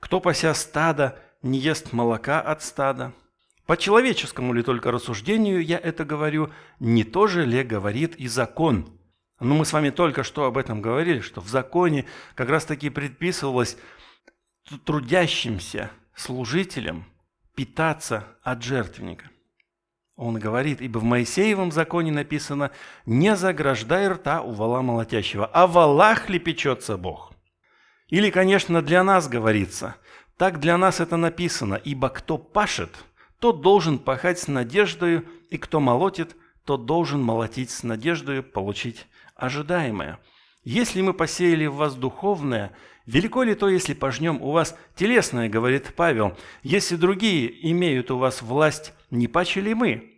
Кто, 0.00 0.20
пася 0.20 0.54
стада, 0.54 1.18
не 1.42 1.58
ест 1.58 1.92
молока 1.92 2.40
от 2.40 2.62
стада? 2.62 3.12
По 3.66 3.76
человеческому 3.76 4.52
ли 4.52 4.62
только 4.62 4.90
рассуждению 4.90 5.64
я 5.64 5.78
это 5.78 6.04
говорю, 6.04 6.50
не 6.80 7.04
то 7.04 7.26
же 7.26 7.44
ли 7.44 7.62
говорит 7.62 8.16
и 8.16 8.26
закон? 8.26 8.98
Но 9.38 9.46
ну, 9.46 9.56
мы 9.56 9.64
с 9.64 9.72
вами 9.72 9.90
только 9.90 10.24
что 10.24 10.44
об 10.46 10.58
этом 10.58 10.82
говорили, 10.82 11.20
что 11.20 11.40
в 11.40 11.48
законе 11.48 12.06
как 12.34 12.48
раз-таки 12.48 12.90
предписывалось 12.90 13.76
трудящимся 14.84 15.90
служителям 16.14 17.06
питаться 17.54 18.26
от 18.42 18.62
жертвенника. 18.62 19.30
Он 20.16 20.38
говорит, 20.38 20.82
ибо 20.82 20.98
в 20.98 21.04
Моисеевом 21.04 21.72
законе 21.72 22.12
написано, 22.12 22.72
не 23.06 23.34
заграждай 23.36 24.06
рта 24.08 24.42
у 24.42 24.52
вала 24.52 24.82
молотящего, 24.82 25.46
а 25.46 25.66
валах 25.66 26.28
ли 26.28 26.38
печется 26.38 26.98
Бог. 26.98 27.32
Или, 28.08 28.30
конечно, 28.30 28.82
для 28.82 29.02
нас 29.02 29.28
говорится, 29.28 29.96
так 30.36 30.60
для 30.60 30.76
нас 30.76 31.00
это 31.00 31.16
написано, 31.16 31.74
ибо 31.74 32.10
кто 32.10 32.36
пашет, 32.36 33.04
тот 33.38 33.62
должен 33.62 33.98
пахать 33.98 34.38
с 34.38 34.48
надеждою, 34.48 35.24
и 35.48 35.56
кто 35.56 35.80
молотит, 35.80 36.36
тот 36.64 36.84
должен 36.84 37.22
молотить 37.22 37.70
с 37.70 37.82
надеждою 37.82 38.42
получить 38.42 39.06
ожидаемое. 39.34 40.18
Если 40.62 41.00
мы 41.00 41.14
посеяли 41.14 41.66
в 41.66 41.76
вас 41.76 41.94
духовное, 41.94 42.72
велико 43.10 43.42
ли 43.42 43.54
то, 43.54 43.68
если 43.68 43.94
пожнем 43.94 44.40
у 44.40 44.52
вас 44.52 44.76
телесное, 44.94 45.48
говорит 45.48 45.92
Павел, 45.96 46.36
если 46.62 46.96
другие 46.96 47.70
имеют 47.70 48.10
у 48.10 48.18
вас 48.18 48.42
власть, 48.42 48.92
не 49.10 49.28
паче 49.28 49.60
ли 49.60 49.74
мы? 49.74 50.12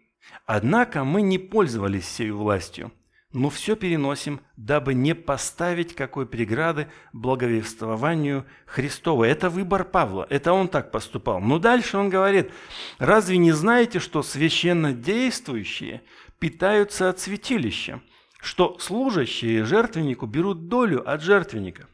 Однако 0.46 1.04
мы 1.04 1.22
не 1.22 1.38
пользовались 1.38 2.08
сей 2.08 2.30
властью– 2.30 2.92
мы 3.32 3.48
все 3.48 3.76
переносим, 3.76 4.40
дабы 4.56 4.92
не 4.92 5.14
поставить 5.14 5.94
какой 5.94 6.26
преграды 6.26 6.88
благовествованию 7.14 8.44
Христова. 8.66 9.24
Это 9.24 9.48
выбор 9.48 9.84
Павла, 9.84 10.26
это 10.28 10.52
он 10.52 10.68
так 10.68 10.90
поступал. 10.90 11.40
Но 11.40 11.58
дальше 11.58 11.96
он 11.96 12.10
говорит, 12.10 12.52
разве 12.98 13.38
не 13.38 13.52
знаете, 13.52 14.00
что 14.00 14.22
священно 14.22 14.92
действующие 14.92 16.02
питаются 16.38 17.08
от 17.08 17.20
святилища, 17.20 18.02
что 18.42 18.78
служащие 18.78 19.64
жертвеннику 19.64 20.26
берут 20.26 20.68
долю 20.68 21.08
от 21.08 21.22
жертвенника? 21.22 21.88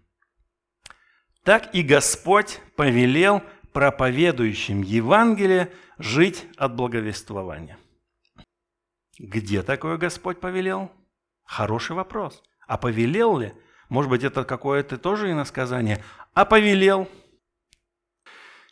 Так 1.44 1.74
и 1.74 1.82
Господь 1.82 2.60
повелел 2.76 3.42
проповедующим 3.72 4.82
Евангелие 4.82 5.72
жить 5.98 6.46
от 6.56 6.74
благовествования. 6.74 7.78
Где 9.18 9.62
такое 9.62 9.96
Господь 9.96 10.40
повелел? 10.40 10.92
Хороший 11.44 11.96
вопрос. 11.96 12.42
А 12.66 12.76
повелел 12.76 13.38
ли? 13.38 13.52
Может 13.88 14.10
быть, 14.10 14.22
это 14.22 14.44
какое-то 14.44 14.98
тоже 14.98 15.32
иносказание. 15.32 16.04
А 16.34 16.44
повелел. 16.44 17.08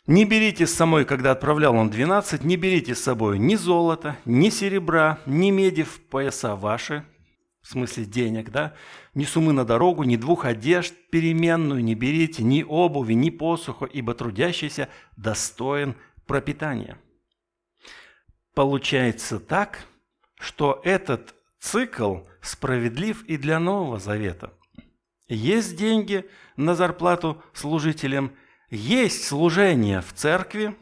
Не 0.05 0.23
берите 0.23 0.65
с 0.65 0.73
собой, 0.73 1.03
когда 1.03 1.31
отправлял 1.31 1.75
он 1.75 1.89
12, 1.89 2.43
не 2.43 2.55
берите 2.55 2.95
с 2.95 3.03
собой 3.03 3.39
ни 3.39 3.55
золота, 3.55 4.17
ни 4.23 4.49
серебра, 4.49 5.19
ни 5.25 5.51
меди 5.51 5.83
в 5.83 5.99
пояса 6.07 6.55
ваши, 6.55 7.03
в 7.67 7.71
смысле 7.71 8.05
денег, 8.05 8.49
да, 8.49 8.75
ни 9.13 9.25
сумы 9.25 9.51
на 9.51 9.65
дорогу, 9.65 10.03
ни 10.03 10.15
двух 10.15 10.45
одежд 10.45 10.93
переменную 11.11 11.83
не 11.83 11.95
берите, 11.95 12.41
ни 12.41 12.63
обуви, 12.63 13.13
ни 13.13 13.29
посуха, 13.29 13.83
ибо 13.83 14.13
трудящийся 14.13 14.87
достоин 15.17 15.97
пропитания. 16.25 16.97
Получается 18.53 19.41
так, 19.41 19.85
что 20.39 20.79
этот 20.85 21.35
цикл 21.59 22.19
справедлив 22.39 23.23
и 23.25 23.35
для 23.35 23.59
Нового 23.59 23.99
Завета. 23.99 24.53
Есть 25.27 25.75
деньги 25.75 26.25
на 26.55 26.73
зарплату 26.73 27.43
служителям, 27.51 28.31
есть 28.69 29.25
служение 29.25 29.99
в 29.99 30.13
церкви, 30.13 30.77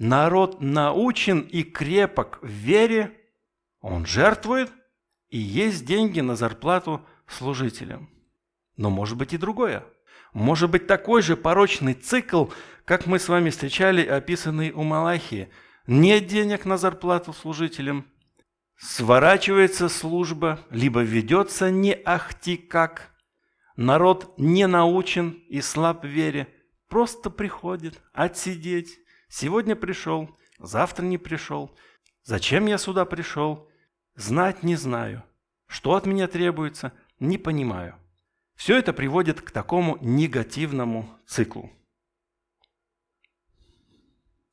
народ 0.00 0.60
научен 0.60 1.38
и 1.38 1.62
крепок 1.62 2.40
в 2.42 2.48
вере, 2.48 3.16
он 3.80 4.06
жертвует– 4.06 4.72
и 5.28 5.38
есть 5.38 5.84
деньги 5.84 6.20
на 6.20 6.36
зарплату 6.36 7.04
служителям. 7.26 8.10
Но 8.76 8.90
может 8.90 9.16
быть 9.16 9.32
и 9.32 9.38
другое. 9.38 9.84
Может 10.32 10.70
быть 10.70 10.86
такой 10.86 11.22
же 11.22 11.36
порочный 11.36 11.94
цикл, 11.94 12.46
как 12.84 13.06
мы 13.06 13.18
с 13.18 13.28
вами 13.28 13.50
встречали, 13.50 14.06
описанный 14.06 14.70
у 14.70 14.82
Малахии. 14.82 15.48
Нет 15.86 16.26
денег 16.26 16.64
на 16.64 16.76
зарплату 16.76 17.32
служителям, 17.32 18.06
сворачивается 18.76 19.88
служба, 19.88 20.60
либо 20.70 21.00
ведется 21.00 21.70
не 21.70 21.92
ахти 21.92 22.56
как. 22.56 23.12
Народ 23.76 24.34
не 24.38 24.66
научен 24.66 25.30
и 25.48 25.60
слаб 25.60 26.04
в 26.04 26.08
вере, 26.08 26.48
просто 26.88 27.30
приходит 27.30 28.00
отсидеть. 28.12 28.98
Сегодня 29.28 29.76
пришел, 29.76 30.30
завтра 30.58 31.04
не 31.04 31.18
пришел. 31.18 31.76
Зачем 32.22 32.66
я 32.66 32.78
сюда 32.78 33.04
пришел? 33.04 33.68
Знать 34.16 34.62
не 34.62 34.76
знаю. 34.76 35.22
Что 35.66 35.94
от 35.94 36.06
меня 36.06 36.26
требуется, 36.26 36.92
не 37.20 37.36
понимаю. 37.36 37.96
Все 38.54 38.78
это 38.78 38.94
приводит 38.94 39.42
к 39.42 39.50
такому 39.50 39.98
негативному 40.00 41.10
циклу. 41.26 41.70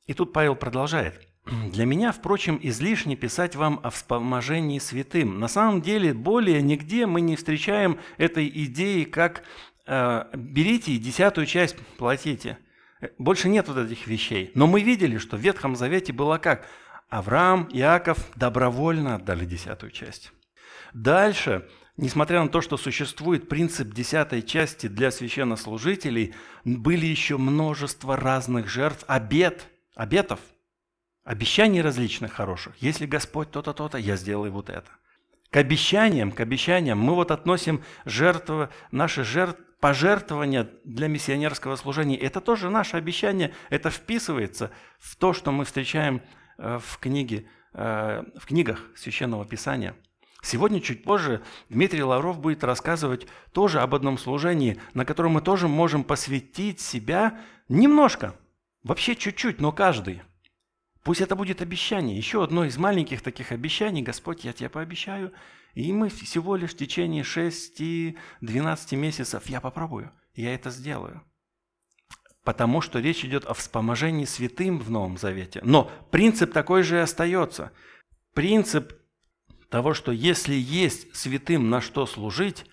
И 0.06 0.12
тут 0.12 0.34
Павел 0.34 0.54
продолжает. 0.54 1.18
Для 1.46 1.86
меня, 1.86 2.12
впрочем, 2.12 2.58
излишне 2.62 3.16
писать 3.16 3.56
вам 3.56 3.80
о 3.82 3.88
вспоможении 3.88 4.78
святым. 4.78 5.40
На 5.40 5.48
самом 5.48 5.80
деле, 5.80 6.12
более 6.12 6.60
нигде 6.60 7.06
мы 7.06 7.22
не 7.22 7.36
встречаем 7.36 7.98
этой 8.18 8.46
идеи, 8.66 9.04
как 9.04 9.44
э, 9.86 10.24
берите 10.34 10.92
и 10.92 10.98
десятую 10.98 11.46
часть 11.46 11.76
платите. 11.96 12.58
Больше 13.16 13.48
нет 13.48 13.68
вот 13.68 13.78
этих 13.78 14.06
вещей. 14.06 14.50
Но 14.54 14.66
мы 14.66 14.82
видели, 14.82 15.16
что 15.16 15.38
в 15.38 15.40
Ветхом 15.40 15.74
Завете 15.74 16.12
было 16.12 16.36
как– 16.36 16.68
Авраам, 17.14 17.68
Иаков 17.70 18.18
добровольно 18.34 19.14
отдали 19.14 19.44
десятую 19.44 19.92
часть. 19.92 20.32
Дальше, 20.94 21.68
несмотря 21.96 22.42
на 22.42 22.48
то, 22.48 22.60
что 22.60 22.76
существует 22.76 23.48
принцип 23.48 23.94
десятой 23.94 24.42
части 24.42 24.88
для 24.88 25.12
священнослужителей, 25.12 26.34
были 26.64 27.06
еще 27.06 27.38
множество 27.38 28.16
разных 28.16 28.68
жертв, 28.68 29.04
обет, 29.06 29.68
обетов, 29.94 30.40
обещаний 31.22 31.82
различных 31.82 32.32
хороших. 32.32 32.74
Если 32.80 33.06
Господь 33.06 33.52
то-то, 33.52 33.74
то-то, 33.74 33.96
я 33.96 34.16
сделаю 34.16 34.50
вот 34.50 34.68
это. 34.68 34.90
К 35.50 35.58
обещаниям, 35.58 36.32
к 36.32 36.40
обещаниям 36.40 36.98
мы 36.98 37.14
вот 37.14 37.30
относим 37.30 37.84
жертвы, 38.04 38.70
наши 38.90 39.22
жертвы, 39.22 39.62
пожертвования 39.78 40.68
для 40.82 41.06
миссионерского 41.06 41.76
служения. 41.76 42.16
Это 42.16 42.40
тоже 42.40 42.70
наше 42.70 42.96
обещание, 42.96 43.52
это 43.70 43.90
вписывается 43.90 44.72
в 44.98 45.14
то, 45.14 45.32
что 45.32 45.52
мы 45.52 45.64
встречаем 45.64 46.22
в, 46.58 46.98
книге, 46.98 47.46
э, 47.72 48.22
в 48.36 48.46
книгах 48.46 48.80
Священного 48.96 49.44
Писания. 49.44 49.94
Сегодня, 50.42 50.80
чуть 50.80 51.04
позже, 51.04 51.42
Дмитрий 51.70 52.02
Лавров 52.02 52.38
будет 52.38 52.64
рассказывать 52.64 53.26
тоже 53.52 53.80
об 53.80 53.94
одном 53.94 54.18
служении, 54.18 54.78
на 54.92 55.06
котором 55.06 55.32
мы 55.32 55.40
тоже 55.40 55.68
можем 55.68 56.04
посвятить 56.04 56.80
себя 56.80 57.40
немножко, 57.68 58.34
вообще 58.82 59.16
чуть-чуть, 59.16 59.60
но 59.60 59.72
каждый. 59.72 60.22
Пусть 61.02 61.22
это 61.22 61.34
будет 61.34 61.62
обещание, 61.62 62.16
еще 62.16 62.44
одно 62.44 62.64
из 62.64 62.76
маленьких 62.76 63.22
таких 63.22 63.52
обещаний, 63.52 64.02
Господь, 64.02 64.44
я 64.44 64.52
тебе 64.52 64.68
пообещаю, 64.68 65.32
и 65.74 65.92
мы 65.92 66.10
всего 66.10 66.56
лишь 66.56 66.72
в 66.72 66.76
течение 66.76 67.22
6-12 67.22 68.96
месяцев, 68.96 69.46
я 69.46 69.60
попробую, 69.60 70.12
я 70.34 70.54
это 70.54 70.70
сделаю 70.70 71.22
потому 72.44 72.80
что 72.80 73.00
речь 73.00 73.24
идет 73.24 73.44
о 73.46 73.54
вспоможении 73.54 74.26
святым 74.26 74.78
в 74.78 74.90
Новом 74.90 75.16
Завете. 75.16 75.60
Но 75.64 75.90
принцип 76.10 76.52
такой 76.52 76.82
же 76.82 76.96
и 76.96 77.00
остается. 77.00 77.72
Принцип 78.34 78.92
того, 79.70 79.94
что 79.94 80.12
если 80.12 80.54
есть 80.54 81.16
святым 81.16 81.70
на 81.70 81.80
что 81.80 82.06
служить, 82.06 82.66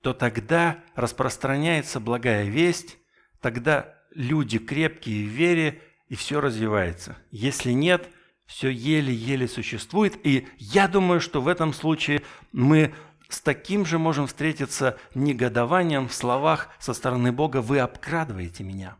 то 0.00 0.12
тогда 0.12 0.78
распространяется 0.94 2.00
благая 2.00 2.46
весть, 2.46 2.96
тогда 3.40 3.94
люди 4.12 4.58
крепкие 4.58 5.28
в 5.28 5.30
вере, 5.30 5.82
и 6.08 6.14
все 6.14 6.40
развивается. 6.40 7.18
Если 7.30 7.72
нет, 7.72 8.08
все 8.46 8.70
еле-еле 8.70 9.46
существует. 9.46 10.18
И 10.24 10.48
я 10.56 10.88
думаю, 10.88 11.20
что 11.20 11.42
в 11.42 11.48
этом 11.48 11.74
случае 11.74 12.22
мы 12.50 12.94
с 13.28 13.42
таким 13.42 13.84
же 13.84 13.98
можем 13.98 14.26
встретиться 14.26 14.98
негодованием 15.14 16.08
в 16.08 16.14
словах 16.14 16.70
со 16.78 16.94
стороны 16.94 17.30
Бога 17.30 17.60
«Вы 17.60 17.80
обкрадываете 17.80 18.64
меня». 18.64 18.96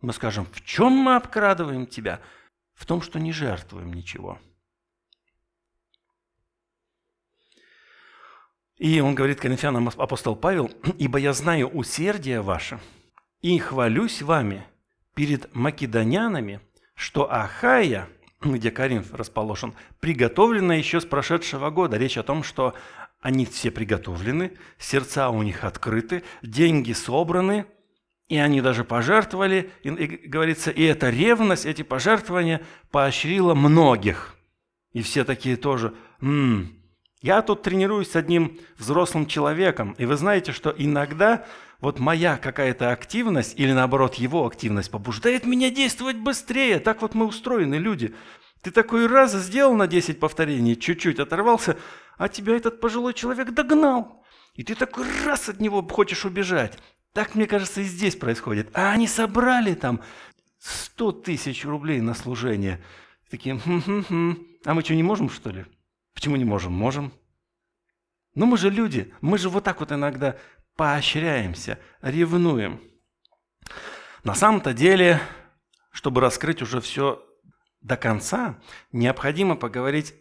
Мы 0.00 0.12
скажем, 0.12 0.46
в 0.52 0.64
чем 0.64 0.92
мы 0.92 1.16
обкрадываем 1.16 1.86
тебя? 1.86 2.20
В 2.74 2.86
том, 2.86 3.02
что 3.02 3.18
не 3.18 3.32
жертвуем 3.32 3.92
ничего. 3.92 4.38
И 8.76 9.00
он 9.00 9.16
говорит 9.16 9.40
Коринфянам 9.40 9.88
апостол 9.88 10.36
Павел, 10.36 10.70
«Ибо 10.98 11.18
я 11.18 11.32
знаю 11.32 11.68
усердие 11.68 12.42
ваше, 12.42 12.78
и 13.40 13.58
хвалюсь 13.58 14.22
вами 14.22 14.64
перед 15.14 15.52
македонянами, 15.52 16.60
что 16.94 17.32
Ахая, 17.32 18.08
где 18.40 18.70
Коринф 18.70 19.12
расположен, 19.12 19.74
приготовлена 19.98 20.76
еще 20.76 21.00
с 21.00 21.04
прошедшего 21.04 21.70
года. 21.70 21.96
Речь 21.96 22.16
о 22.18 22.22
том, 22.22 22.44
что 22.44 22.74
они 23.20 23.46
все 23.46 23.72
приготовлены, 23.72 24.52
сердца 24.78 25.30
у 25.30 25.42
них 25.42 25.64
открыты, 25.64 26.22
деньги 26.42 26.92
собраны– 26.92 27.66
и 28.28 28.36
они 28.36 28.60
даже 28.60 28.84
пожертвовали, 28.84 29.70
и, 29.82 29.88
и 29.88 30.28
говорится, 30.28 30.70
и 30.70 30.82
эта 30.82 31.10
ревность, 31.10 31.66
эти 31.66 31.82
пожертвования 31.82 32.60
поощрила 32.90 33.54
многих. 33.54 34.34
И 34.92 35.02
все 35.02 35.24
такие 35.24 35.56
тоже, 35.56 35.94
м-м, 36.20 36.74
я 37.20 37.42
тут 37.42 37.62
тренируюсь 37.62 38.10
с 38.10 38.16
одним 38.16 38.58
взрослым 38.76 39.26
человеком, 39.26 39.92
и 39.98 40.04
вы 40.04 40.16
знаете, 40.16 40.52
что 40.52 40.74
иногда 40.76 41.46
вот 41.80 41.98
моя 42.00 42.36
какая-то 42.36 42.92
активность 42.92 43.58
или 43.58 43.72
наоборот 43.72 44.16
его 44.16 44.46
активность 44.46 44.90
побуждает 44.90 45.44
меня 45.46 45.70
действовать 45.70 46.16
быстрее. 46.16 46.80
Так 46.80 47.02
вот 47.02 47.14
мы 47.14 47.26
устроены, 47.26 47.76
люди. 47.76 48.14
Ты 48.62 48.72
такой 48.72 49.06
раз 49.06 49.32
сделал 49.32 49.74
на 49.74 49.86
10 49.86 50.18
повторений, 50.18 50.74
чуть-чуть 50.74 51.20
оторвался, 51.20 51.76
а 52.16 52.28
тебя 52.28 52.56
этот 52.56 52.80
пожилой 52.80 53.14
человек 53.14 53.52
догнал. 53.52 54.24
И 54.54 54.64
ты 54.64 54.74
такой 54.74 55.06
раз 55.24 55.48
от 55.48 55.60
него 55.60 55.86
хочешь 55.86 56.24
убежать. 56.24 56.76
Так, 57.12 57.34
мне 57.34 57.46
кажется, 57.46 57.80
и 57.80 57.84
здесь 57.84 58.16
происходит. 58.16 58.70
А 58.74 58.92
они 58.92 59.06
собрали 59.06 59.74
там 59.74 60.00
100 60.58 61.12
тысяч 61.12 61.64
рублей 61.64 62.00
на 62.00 62.14
служение. 62.14 62.82
Такие, 63.30 63.58
хм-хм-хм. 63.58 64.36
а 64.64 64.74
мы 64.74 64.82
что, 64.82 64.94
не 64.94 65.02
можем, 65.02 65.30
что 65.30 65.50
ли? 65.50 65.66
Почему 66.14 66.36
не 66.36 66.44
можем? 66.44 66.72
Можем. 66.72 67.12
Ну, 68.34 68.46
мы 68.46 68.56
же 68.56 68.70
люди, 68.70 69.12
мы 69.20 69.38
же 69.38 69.48
вот 69.48 69.64
так 69.64 69.80
вот 69.80 69.92
иногда 69.92 70.36
поощряемся, 70.76 71.78
ревнуем. 72.02 72.80
На 74.24 74.34
самом-то 74.34 74.72
деле, 74.72 75.20
чтобы 75.90 76.20
раскрыть 76.20 76.62
уже 76.62 76.80
все 76.80 77.24
до 77.80 77.96
конца, 77.96 78.60
необходимо 78.92 79.56
поговорить 79.56 80.14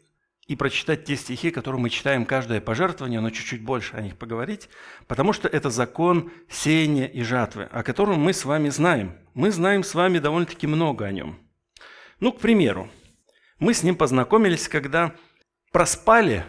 и 0.48 0.56
прочитать 0.56 1.04
те 1.04 1.16
стихи, 1.18 1.52
которые 1.52 1.82
мы 1.82 1.90
читаем 1.90 2.26
каждое 2.26 2.62
пожертвование, 2.62 3.20
но 3.20 3.30
чуть-чуть 3.30 3.62
больше 3.62 3.96
о 3.96 4.02
них 4.02 4.18
поговорить, 4.18 4.70
потому 5.08 5.34
что 5.34 5.48
это 5.48 5.70
закон 5.70 6.32
сеяния 6.50 7.06
и 7.06 7.22
жатвы, 7.22 7.64
о 7.66 7.84
котором 7.84 8.22
мы 8.22 8.32
с 8.32 8.46
вами 8.46 8.70
знаем. 8.70 9.18
Мы 9.34 9.52
знаем 9.52 9.84
с 9.84 9.94
вами 9.94 10.20
довольно-таки 10.20 10.66
много 10.66 11.06
о 11.06 11.12
нем. 11.12 11.38
Ну, 12.22 12.32
к 12.32 12.40
примеру, 12.40 12.90
мы 13.60 13.74
с 13.74 13.84
ним 13.84 13.96
познакомились, 13.96 14.70
когда 14.70 15.14
проспали, 15.72 16.46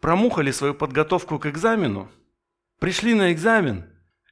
промухали 0.00 0.50
свою 0.50 0.74
подготовку 0.74 1.38
к 1.38 1.46
экзамену, 1.46 2.10
пришли 2.78 3.14
на 3.14 3.32
экзамен 3.32 3.86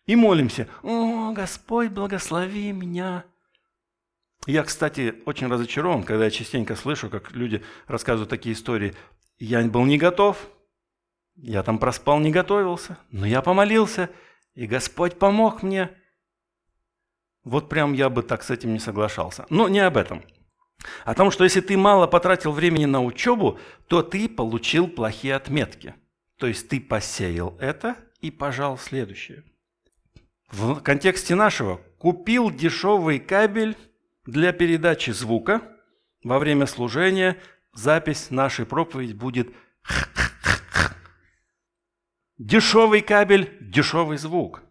и 0.05 0.15
молимся, 0.15 0.69
«О, 0.83 1.33
Господь, 1.33 1.89
благослови 1.89 2.71
меня!» 2.73 3.25
Я, 4.47 4.63
кстати, 4.63 5.23
очень 5.27 5.49
разочарован, 5.49 6.05
когда 6.05 6.25
я 6.25 6.31
частенько 6.31 6.77
слышу, 6.77 7.11
как 7.11 7.33
люди 7.33 7.63
рассказывают 7.89 8.31
такие 8.31 8.55
истории. 8.55 8.95
Я 9.39 9.63
был 9.65 9.85
не 9.85 9.99
готов, 9.99 10.49
Я 11.35 11.63
там 11.63 11.79
проспал, 11.79 12.19
не 12.21 12.31
готовился, 12.31 12.97
но 13.11 13.27
я 13.27 13.43
помолился, 13.43 14.09
и 14.55 14.67
Господь 14.67 15.19
помог 15.19 15.63
мне. 15.63 15.91
Вот 17.45 17.69
прям 17.69 17.93
я 17.93 18.09
бы 18.09 18.23
так 18.23 18.43
с 18.43 18.51
этим 18.51 18.73
не 18.73 18.79
соглашался. 18.79 19.45
Но 19.51 19.69
не 19.69 19.81
об 19.81 19.99
этом. 19.99 20.25
О 21.05 21.15
том, 21.15 21.31
что 21.31 21.45
если 21.45 21.61
ты 21.61 21.77
мало 21.77 22.07
потратил 22.07 22.53
времени 22.53 22.87
на 22.87 23.03
учебу, 23.03 23.59
то 23.89 24.03
ты 24.03 24.29
получил 24.29 24.89
плохие 24.89 25.35
отметки. 25.35 25.95
То 26.39 26.47
есть 26.47 26.69
ты 26.69 26.81
посеял 26.81 27.57
это 27.61 27.97
и 28.21 28.31
пожал 28.31 28.79
следующее. 28.79 29.45
В 30.51 30.81
контексте 30.81 31.35
нашего 31.35 31.81
купил 31.99 32.51
дешевый 32.51 33.19
кабель 33.19 33.77
для 34.27 34.53
передачи 34.53 35.11
звука. 35.11 35.63
Во 36.23 36.39
время 36.39 36.67
служения 36.67 37.39
запись 37.73 38.31
нашей 38.31 38.67
проповеди 38.67 39.13
будет 39.13 39.49
Дешевый 42.39 43.01
кабель, 43.01 43.57
дешевый 43.61 44.19
звук. 44.19 44.63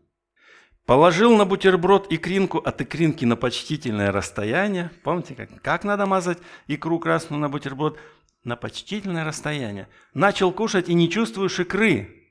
Положил 0.85 1.35
на 1.35 1.45
бутерброд 1.45 2.11
икринку 2.13 2.59
от 2.59 2.79
икринки 2.79 3.25
на 3.25 3.35
почтительное 3.35 4.11
расстояние. 4.11 4.91
Помните, 5.03 5.33
как, 5.33 5.61
как 5.63 5.83
надо 5.83 6.05
мазать 6.05 6.37
икру 6.67 6.99
красную 6.99 7.39
на 7.39 7.49
бутерброд? 7.49 7.97
На 8.43 8.55
почтительное 8.55 9.25
расстояние. 9.25 9.89
Начал 10.13 10.51
кушать 10.51 10.89
и 10.89 10.93
не 10.93 11.09
чувствуешь 11.09 11.59
икры. 11.59 12.29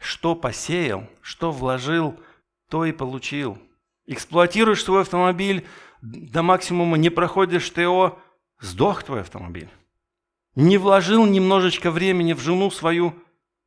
Что 0.00 0.36
посеял, 0.36 1.10
что 1.20 1.50
вложил, 1.50 2.20
то 2.68 2.84
и 2.84 2.92
получил. 2.92 3.58
Эксплуатируешь 4.10 4.82
свой 4.82 5.02
автомобиль 5.02 5.64
до 6.02 6.42
максимума, 6.42 6.96
не 6.96 7.10
проходишь 7.10 7.70
ТО, 7.70 8.18
сдох 8.58 9.04
твой 9.04 9.20
автомобиль. 9.20 9.68
Не 10.56 10.78
вложил 10.78 11.24
немножечко 11.26 11.92
времени 11.92 12.32
в 12.32 12.40
жену 12.40 12.72
свою, 12.72 13.14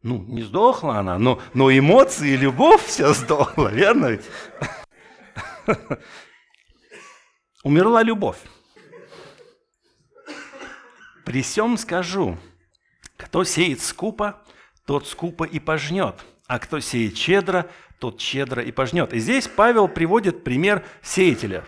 ну, 0.02 0.22
не 0.24 0.42
сдохла 0.42 0.98
она, 0.98 1.18
но, 1.18 1.42
но 1.54 1.72
эмоции 1.72 2.32
и 2.32 2.36
любовь 2.36 2.84
все 2.84 3.14
сдохла, 3.14 3.70
верно? 3.70 4.20
Умерла 7.64 8.04
любовь. 8.04 8.40
При 11.24 11.42
всем 11.42 11.78
скажу, 11.78 12.38
кто 13.16 13.46
сеет 13.46 13.80
скупо, 13.80 14.44
тот 14.86 15.08
скупо 15.08 15.46
и 15.46 15.60
пожнет, 15.60 16.16
а 16.48 16.60
кто 16.60 16.80
сеет 16.80 17.18
щедро, 17.18 17.68
тот 18.00 18.20
щедро 18.20 18.62
и 18.62 18.72
пожнет. 18.72 19.14
И 19.14 19.20
здесь 19.20 19.48
Павел 19.48 19.88
приводит 19.88 20.44
пример 20.44 20.86
сеятеля, 21.02 21.64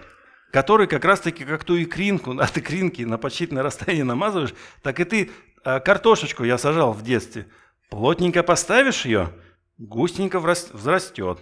который 0.52 0.88
как 0.88 1.06
раз-таки 1.06 1.46
как 1.46 1.64
ту 1.64 1.82
икринку, 1.82 2.32
от 2.40 2.58
икринки 2.58 3.04
на 3.04 3.18
почтительное 3.18 3.64
расстояние 3.64 4.06
намазываешь, 4.06 4.54
так 4.82 5.00
и 5.00 5.04
ты 5.04 5.32
а, 5.64 5.80
картошечку 5.80 6.44
я 6.44 6.58
сажал 6.58 6.94
в 6.94 7.04
детстве– 7.04 7.48
Плотненько 7.90 8.44
поставишь 8.44 9.06
ее, 9.06 9.32
густенько 9.78 10.40
взрастет. 10.40 11.40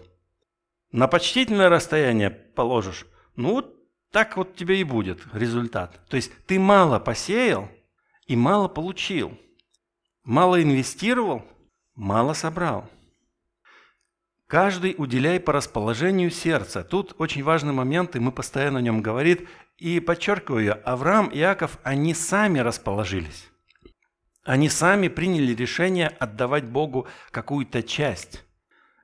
На 0.91 1.07
почтительное 1.07 1.69
расстояние 1.69 2.29
положишь, 2.29 3.05
ну, 3.35 3.63
так 4.11 4.37
вот 4.37 4.55
тебе 4.55 4.79
и 4.79 4.83
будет 4.83 5.21
результат. 5.33 5.99
То 6.07 6.15
есть 6.15 6.31
ты 6.45 6.59
мало 6.59 6.99
посеял 6.99 7.69
и 8.27 8.35
мало 8.35 8.67
получил. 8.67 9.35
Мало 10.23 10.61
инвестировал, 10.61 11.43
мало 11.95 12.33
собрал. 12.33 12.89
Каждый 14.47 14.95
уделяй 14.97 15.39
по 15.39 15.53
расположению 15.53 16.29
сердца. 16.29 16.83
Тут 16.83 17.15
очень 17.17 17.43
важный 17.43 17.73
момент, 17.73 18.15
и 18.15 18.19
мы 18.19 18.31
постоянно 18.31 18.79
о 18.79 18.81
нем 18.81 19.01
говорим. 19.01 19.47
И 19.77 19.99
подчеркиваю, 19.99 20.79
Авраам 20.87 21.27
и 21.27 21.39
Иаков, 21.39 21.79
они 21.83 22.13
сами 22.13 22.59
расположились. 22.59 23.49
Они 24.43 24.69
сами 24.69 25.07
приняли 25.07 25.53
решение 25.53 26.07
отдавать 26.07 26.65
Богу 26.65 27.07
какую-то 27.31 27.81
часть. 27.81 28.43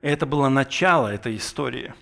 Это 0.02 0.26
было 0.26 0.48
начало 0.48 1.08
этой 1.08 1.36
истории. 1.36 1.94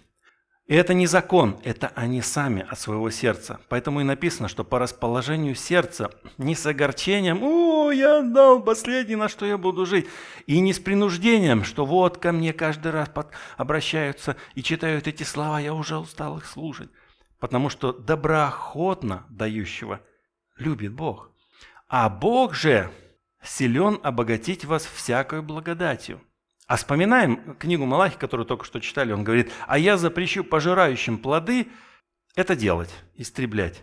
И 0.69 0.75
это 0.75 0.93
не 0.93 1.07
закон, 1.07 1.59
это 1.65 1.91
они 1.95 2.21
сами 2.21 2.65
от 2.69 2.79
своего 2.79 3.09
сердца. 3.09 3.59
Поэтому 3.71 4.03
и 4.03 4.05
написано, 4.05 4.49
что 4.49 4.65
по 4.65 4.79
расположению 4.79 5.55
сердца, 5.55 6.11
не 6.37 6.55
с 6.55 6.67
огорчением, 6.67 7.43
«О, 7.43 7.91
я 7.91 8.19
отдал 8.19 8.63
последний, 8.63 9.17
на 9.17 9.31
что 9.31 9.47
я 9.47 9.57
буду 9.57 9.87
жить», 9.87 10.07
и 10.47 10.61
не 10.61 10.75
с 10.75 10.79
принуждением, 10.79 11.65
что 11.65 11.87
вот 11.87 12.19
ко 12.19 12.33
мне 12.33 12.53
каждый 12.53 12.93
раз 12.93 13.09
обращаются 13.57 14.37
и 14.55 14.63
читают 14.63 15.09
эти 15.09 15.23
слова, 15.23 15.59
я 15.59 15.73
уже 15.73 15.97
устал 15.97 16.37
их 16.37 16.45
слушать. 16.45 16.91
Потому 17.41 17.71
что 17.71 17.95
доброохотно 17.95 19.25
дающего 19.31 20.03
любит 20.59 20.93
Бог. 20.93 21.31
А 21.89 22.11
Бог 22.11 22.55
же 22.55 22.91
силен 23.43 24.01
обогатить 24.03 24.67
вас 24.67 24.85
всякой 24.85 25.41
благодатью. 25.41 26.21
А 26.69 26.77
вспоминаем 26.77 27.57
книгу 27.57 27.87
Малахи, 27.87 28.19
которую 28.19 28.47
только 28.47 28.67
что 28.67 28.79
читали, 28.79 29.11
он 29.11 29.25
говорит, 29.25 29.51
а 29.67 29.79
я 29.79 29.97
запрещу 29.97 30.45
пожирающим 30.45 31.19
плоды 31.19 31.67
это 32.37 32.55
делать, 32.55 32.95
истреблять. 33.17 33.83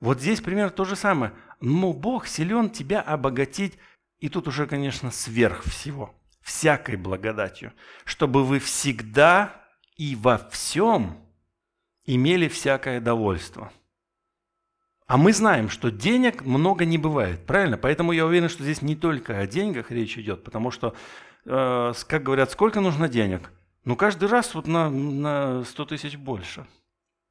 Вот 0.00 0.20
здесь 0.20 0.40
примерно 0.40 0.70
то 0.70 0.84
же 0.84 0.96
самое. 0.96 1.32
Но 1.60 1.92
Бог 1.94 2.26
силен 2.26 2.68
тебя 2.68 3.00
обогатить, 3.00 3.78
и 4.18 4.28
тут 4.28 4.48
уже, 4.48 4.66
конечно, 4.66 5.10
сверх 5.12 5.62
всего, 5.62 6.14
всякой 6.42 6.96
благодатью, 6.96 7.72
чтобы 8.04 8.44
вы 8.44 8.58
всегда 8.58 9.64
и 9.96 10.16
во 10.16 10.36
всем 10.50 11.18
имели 12.04 12.48
всякое 12.48 13.00
довольство. 13.00 13.72
А 15.06 15.16
мы 15.16 15.32
знаем, 15.32 15.70
что 15.70 15.92
денег 15.92 16.44
много 16.44 16.84
не 16.84 16.98
бывает, 16.98 17.46
правильно? 17.46 17.78
Поэтому 17.78 18.10
я 18.10 18.26
уверен, 18.26 18.48
что 18.48 18.64
здесь 18.64 18.82
не 18.82 18.96
только 18.96 19.38
о 19.38 19.46
деньгах 19.46 19.92
речь 19.92 20.18
идет, 20.18 20.42
потому 20.42 20.72
что, 20.72 20.96
э, 21.46 21.92
как 22.06 22.22
говорят, 22.22 22.50
сколько 22.50 22.80
нужно 22.80 23.08
денег? 23.08 23.50
Ну, 23.84 23.96
каждый 23.96 24.28
раз 24.28 24.54
вот 24.54 24.66
на, 24.66 24.90
на 24.90 25.64
100 25.64 25.84
тысяч 25.86 26.16
больше. 26.16 26.66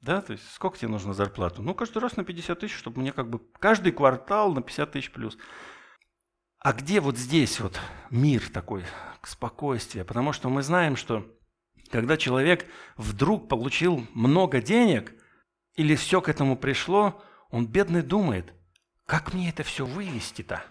Да, 0.01 0.21
то 0.21 0.33
есть 0.33 0.49
сколько 0.53 0.77
тебе 0.77 0.89
нужно 0.89 1.13
зарплату? 1.13 1.61
Ну, 1.61 1.73
каждый 1.73 1.97
раз 1.97 2.15
на 2.15 2.23
50 2.23 2.59
тысяч, 2.59 2.75
чтобы 2.75 3.01
мне 3.01 3.11
как 3.11 3.29
бы 3.29 3.41
каждый 3.59 3.91
квартал 3.91 4.53
на 4.53 4.61
50 4.61 4.91
тысяч 4.91 5.11
плюс. 5.11 5.37
А 6.59 6.73
где 6.73 6.99
вот 6.99 7.17
здесь 7.17 7.59
вот 7.59 7.79
мир 8.09 8.49
такой, 8.49 8.85
спокойствие? 9.23 10.05
Потому 10.05 10.31
что 10.31 10.49
мы 10.49 10.63
знаем, 10.63 10.95
что 10.95 11.25
когда 11.91 12.17
человек 12.17 12.65
вдруг 12.97 13.47
получил 13.49 14.07
много 14.13 14.61
денег, 14.61 15.13
или 15.75 15.95
все 15.95 16.21
к 16.21 16.29
этому 16.29 16.55
пришло, 16.55 17.21
он, 17.49 17.67
бедный, 17.67 18.01
думает, 18.01 18.53
как 19.05 19.33
мне 19.33 19.49
это 19.49 19.63
все 19.63 19.85
вывести-то? 19.85 20.63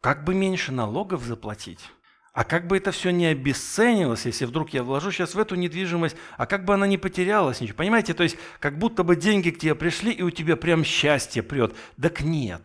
Как 0.00 0.24
бы 0.24 0.34
меньше 0.34 0.72
налогов 0.72 1.22
заплатить? 1.22 1.90
А 2.32 2.44
как 2.44 2.68
бы 2.68 2.76
это 2.76 2.92
все 2.92 3.10
не 3.10 3.26
обесценилось, 3.26 4.24
если 4.24 4.44
вдруг 4.44 4.70
я 4.70 4.84
вложу 4.84 5.10
сейчас 5.10 5.34
в 5.34 5.38
эту 5.38 5.56
недвижимость, 5.56 6.16
а 6.36 6.46
как 6.46 6.64
бы 6.64 6.74
она 6.74 6.86
не 6.86 6.96
потерялась, 6.96 7.60
ничего. 7.60 7.78
Понимаете, 7.78 8.14
то 8.14 8.22
есть 8.22 8.36
как 8.60 8.78
будто 8.78 9.02
бы 9.02 9.16
деньги 9.16 9.50
к 9.50 9.58
тебе 9.58 9.74
пришли, 9.74 10.12
и 10.12 10.22
у 10.22 10.30
тебя 10.30 10.56
прям 10.56 10.84
счастье 10.84 11.42
прет. 11.42 11.74
Так 12.00 12.20
нет. 12.20 12.62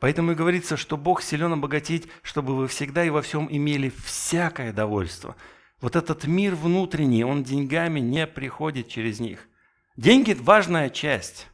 Поэтому 0.00 0.32
и 0.32 0.34
говорится, 0.34 0.76
что 0.76 0.96
Бог 0.96 1.22
силен 1.22 1.54
обогатить, 1.54 2.08
чтобы 2.22 2.54
вы 2.54 2.68
всегда 2.68 3.04
и 3.04 3.10
во 3.10 3.22
всем 3.22 3.48
имели 3.50 3.90
всякое 4.04 4.72
довольство. 4.72 5.34
Вот 5.80 5.96
этот 5.96 6.26
мир 6.26 6.54
внутренний, 6.54 7.24
он 7.24 7.44
деньгами 7.44 8.00
не 8.00 8.26
приходит 8.26 8.88
через 8.88 9.18
них. 9.18 9.48
Деньги– 9.96 10.36
важная 10.40 10.90
часть 10.90 11.48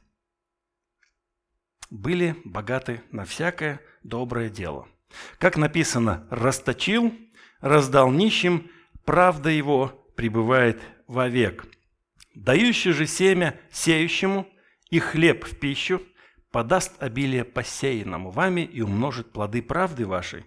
были 1.90 2.36
богаты 2.44 3.02
на 3.12 3.24
всякое 3.24 3.80
доброе 4.02 4.50
дело. 4.50 4.88
Как 5.38 5.56
написано, 5.56 6.26
расточил, 6.30 7.14
раздал 7.60 8.10
нищим, 8.10 8.70
правда 9.04 9.50
его 9.50 9.88
пребывает 10.16 10.80
вовек. 11.06 11.66
Дающий 12.34 12.92
же 12.92 13.06
семя 13.06 13.58
сеющему 13.70 14.48
и 14.90 14.98
хлеб 14.98 15.44
в 15.44 15.58
пищу 15.58 16.02
подаст 16.50 17.02
обилие 17.02 17.44
посеянному 17.44 18.30
вами 18.30 18.60
и 18.60 18.80
умножит 18.80 19.32
плоды 19.32 19.62
правды 19.62 20.06
вашей. 20.06 20.44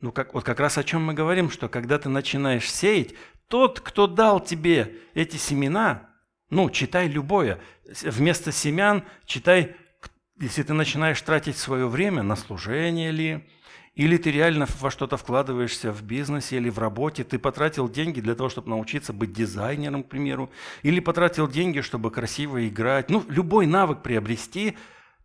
Ну, 0.00 0.12
как, 0.12 0.34
вот 0.34 0.44
как 0.44 0.60
раз 0.60 0.78
о 0.78 0.84
чем 0.84 1.04
мы 1.04 1.14
говорим, 1.14 1.50
что 1.50 1.68
когда 1.68 1.98
ты 1.98 2.08
начинаешь 2.08 2.70
сеять, 2.70 3.14
тот, 3.48 3.80
кто 3.80 4.06
дал 4.06 4.40
тебе 4.40 4.96
эти 5.14 5.36
семена, 5.36 6.10
ну, 6.50 6.70
читай 6.70 7.06
любое, 7.06 7.60
вместо 7.84 8.50
семян 8.50 9.04
читай 9.26 9.76
если 10.42 10.64
ты 10.64 10.72
начинаешь 10.72 11.22
тратить 11.22 11.56
свое 11.56 11.86
время 11.86 12.22
на 12.24 12.34
служение 12.34 13.12
ли, 13.12 13.48
или 13.94 14.16
ты 14.16 14.30
реально 14.30 14.66
во 14.80 14.90
что-то 14.90 15.16
вкладываешься 15.16 15.92
в 15.92 16.02
бизнесе 16.02 16.56
или 16.56 16.70
в 16.70 16.78
работе, 16.78 17.24
ты 17.24 17.38
потратил 17.38 17.88
деньги 17.88 18.20
для 18.20 18.34
того, 18.34 18.48
чтобы 18.48 18.70
научиться 18.70 19.12
быть 19.12 19.32
дизайнером, 19.32 20.02
к 20.02 20.08
примеру, 20.08 20.50
или 20.82 21.00
потратил 21.00 21.46
деньги, 21.46 21.80
чтобы 21.80 22.10
красиво 22.10 22.66
играть, 22.66 23.10
ну, 23.10 23.24
любой 23.28 23.66
навык 23.66 24.02
приобрести, 24.02 24.76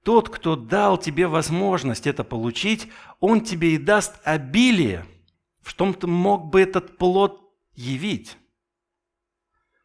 тот, 0.04 0.30
кто 0.30 0.56
дал 0.56 0.98
тебе 0.98 1.28
возможность 1.28 2.08
это 2.08 2.24
получить, 2.24 2.90
он 3.20 3.42
тебе 3.42 3.76
и 3.76 3.78
даст 3.78 4.16
обилие, 4.24 5.06
в 5.62 5.74
том 5.74 5.94
ты 5.94 6.08
мог 6.08 6.46
бы 6.46 6.62
этот 6.62 6.98
плод 6.98 7.42
явить. 7.74 8.38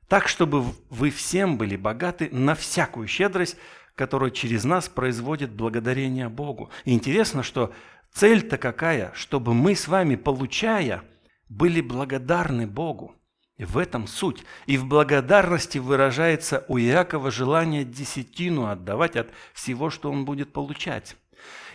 Так, 0.09 0.29
чтобы 0.29 0.65
вы 0.91 1.11
всем 1.11 1.57
были 1.57 1.77
богаты 1.77 2.29
на 2.33 2.55
всякую 2.55 3.07
щедрость, 3.07 3.57
который 3.95 4.31
через 4.31 4.65
нас 4.65 4.89
производит 4.89 5.51
благодарение 5.53 6.29
Богу. 6.29 6.71
И 6.85 6.93
интересно, 6.93 7.43
что 7.43 7.73
Цель-то 8.15 8.59
какая? 8.59 9.13
Чтобы 9.15 9.55
мы 9.55 9.75
с 9.75 9.89
вами, 9.89 10.17
получая, 10.17 11.03
были 11.49 11.81
благодарны 11.81 12.67
Богу. 12.67 13.15
И 13.57 13.65
в 13.65 13.79
этом 13.79 14.07
суть. 14.07 14.45
И 14.67 14.77
в 14.77 14.87
благодарности 14.87 15.79
выражается 15.79 16.65
у 16.69 16.79
Иакова 16.79 17.31
желание 17.31 17.85
десятину 17.85 18.67
отдавать 18.67 19.17
от 19.17 19.31
всего, 19.53 19.91
что 19.91 20.11
он 20.11 20.25
будет 20.25 20.53
получать. 20.53 21.17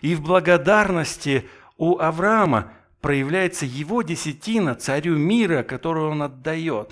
И 0.02 0.16
в 0.16 0.22
благодарности 0.22 1.48
у 1.78 1.98
Авраама 2.00 2.74
проявляется 3.02 3.66
его 3.66 4.02
десятина 4.02 4.76
царю 4.76 5.18
мира, 5.18 5.64
которую 5.64 6.10
он 6.12 6.24
отдает. 6.24 6.92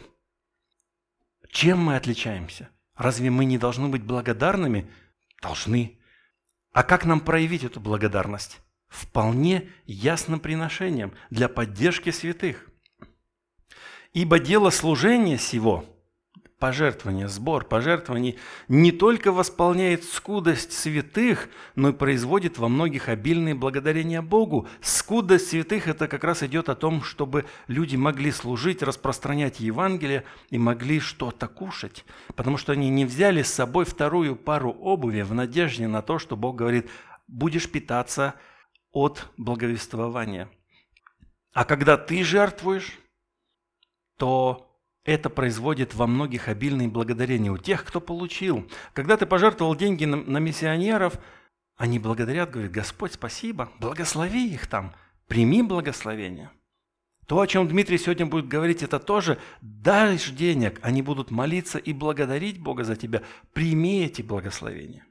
Чем 1.50 1.80
мы 1.80 1.96
отличаемся? 1.96 2.70
Разве 2.96 3.30
мы 3.30 3.46
не 3.46 3.58
должны 3.58 3.88
быть 3.90 4.04
благодарными? 4.04 4.90
Должны. 5.42 6.00
А 6.72 6.84
как 6.84 7.06
нам 7.06 7.20
проявить 7.20 7.64
эту 7.64 7.80
благодарность? 7.80 8.62
Вполне 8.88 9.70
ясным 9.86 10.40
приношением 10.40 11.14
для 11.30 11.50
поддержки 11.50 12.12
святых. 12.12 12.70
Ибо 14.14 14.40
дело 14.40 14.70
служения 14.70 15.38
сего– 15.38 15.86
пожертвования, 16.60 17.28
сбор 17.28 17.66
пожертвований 17.66 18.40
не 18.68 18.92
только 18.92 19.32
восполняет 19.32 20.04
скудость 20.04 20.72
святых, 20.72 21.50
но 21.76 21.90
и 21.90 21.94
производит 21.94 22.58
во 22.58 22.70
многих 22.70 23.10
обильные 23.10 23.56
благодарения 23.56 24.22
Богу. 24.22 24.68
Скудость 24.82 25.50
святых– 25.50 25.88
это 25.90 26.08
как 26.08 26.24
раз 26.24 26.44
идет 26.44 26.70
о 26.70 26.76
том, 26.76 27.04
чтобы 27.04 27.46
люди 27.68 27.96
могли 27.96 28.32
служить, 28.32 28.82
распространять 28.82 29.60
Евангелие 29.60 30.24
и 30.50 30.58
могли 30.58 31.00
что-то 31.00 31.48
кушать, 31.48 32.06
потому 32.36 32.58
что 32.58 32.72
они 32.72 32.90
не 32.90 33.06
взяли 33.06 33.44
с 33.44 33.54
собой 33.54 33.86
вторую 33.86 34.36
пару 34.36 34.72
обуви 34.72 35.22
в 35.22 35.34
надежде 35.34 35.88
на 35.88 36.02
то, 36.02 36.20
что 36.20 36.36
Бог 36.36 36.56
говорит, 36.56 36.90
будешь 37.28 37.70
питаться 37.70 38.36
от 38.96 39.30
благовествования. 39.36 40.50
А 41.54 41.66
когда 41.66 41.98
ты 41.98 42.24
жертвуешь, 42.24 42.98
то 44.18 44.74
это 45.04 45.30
производит 45.30 45.94
во 45.94 46.08
многих 46.08 46.48
обильные 46.48 46.88
благодарения 46.88 47.52
у 47.52 47.58
тех, 47.58 47.84
кто 47.84 48.00
получил. 48.00 48.72
Когда 48.94 49.18
ты 49.18 49.26
пожертвовал 49.26 49.76
деньги 49.76 50.06
на, 50.06 50.16
на 50.16 50.38
миссионеров, 50.38 51.20
они 51.76 52.00
благодарят, 52.00 52.52
говорят, 52.52 52.72
Господь, 52.72 53.14
спасибо, 53.14 53.70
благослови 53.80 54.48
их 54.48 54.68
там, 54.68 54.96
прими 55.28 55.62
благословение. 55.62 56.50
То, 57.28 57.42
о 57.42 57.48
чем 57.48 57.68
Дмитрий 57.68 57.98
сегодня 57.98 58.26
будет 58.26 58.48
говорить, 58.48 58.82
это 58.82 58.98
тоже 58.98 59.40
дашь 59.60 60.30
денег, 60.30 60.80
они 60.82 61.02
будут 61.02 61.32
молиться 61.32 61.80
и 61.80 61.92
благодарить 61.92 62.62
Бога 62.62 62.86
за 62.86 62.96
тебя. 62.96 63.24
Прими 63.52 64.06
эти 64.06 64.22
благословения. 64.22 65.06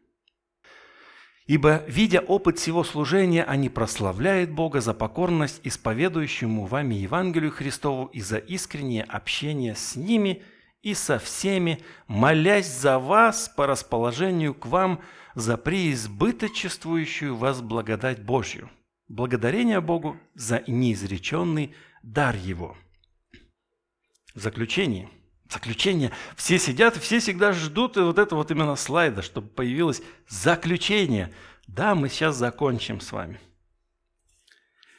Ибо, 1.47 1.85
видя 1.87 2.21
опыт 2.21 2.59
всего 2.59 2.85
служения, 2.85 3.45
они 3.45 3.69
прославляют 3.69 4.51
Бога 4.51 4.81
за 4.81 4.95
покорность 4.95 5.61
исповедующему 5.63 6.65
вами 6.65 6.95
Евангелию 6.95 7.51
Христову 7.51 8.07
и 8.07 8.21
за 8.21 8.39
искреннее 8.39 9.03
общение 9.03 9.75
с 9.75 9.95
ними 9.95 10.43
и 10.83 10.95
со 10.95 11.19
всеми, 11.19 11.81
молясь 12.07 12.71
за 12.71 12.99
вас 12.99 13.53
по 13.55 13.67
расположению 13.67 14.55
к 14.55 14.67
вам 14.67 15.03
за 15.35 15.59
преизбыточествующую 15.59 17.37
вас 17.37 17.61
благодать 17.61 18.23
Божью. 18.23 18.71
Благодарение 19.09 19.83
Богу 19.83 20.17
за 20.35 20.63
неизреченный 20.67 21.75
дар 22.03 22.37
Его. 22.37 22.77
В 24.35 24.41
заключение– 24.41 25.11
Заключение. 25.49 26.11
Все 26.37 26.59
сидят, 26.59 26.97
все 26.97 27.19
всегда 27.19 27.53
ждут 27.53 27.97
вот 27.97 28.19
это 28.19 28.35
вот 28.35 28.51
именно 28.51 28.77
слайда, 28.77 29.23
чтобы 29.23 29.49
появилось 29.49 30.03
заключение. 30.29 31.33
Да, 31.67 31.95
мы 31.95 32.09
сейчас 32.09 32.37
закончим 32.37 33.01
с 33.01 33.13
вами. 33.13 33.41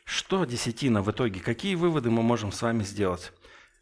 Что 0.04 0.46
десятина 0.46 1.02
в 1.02 1.10
итоге? 1.10 1.40
Какие 1.40 1.76
выводы 1.76 2.12
мы 2.12 2.22
можем 2.22 2.52
с 2.52 2.62
вами 2.62 2.84
сделать? 2.84 3.34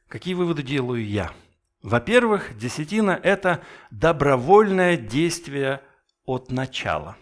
Какие 0.07 0.35
выводы 0.35 0.63
делаю 0.63 1.05
я? 1.05 1.33
Во-первых, 1.81 2.57
десятина– 2.57 3.19
это 3.23 3.61
добровольное 3.91 4.95
действие 4.95 5.81
от 6.25 6.49
начала. 6.49 7.17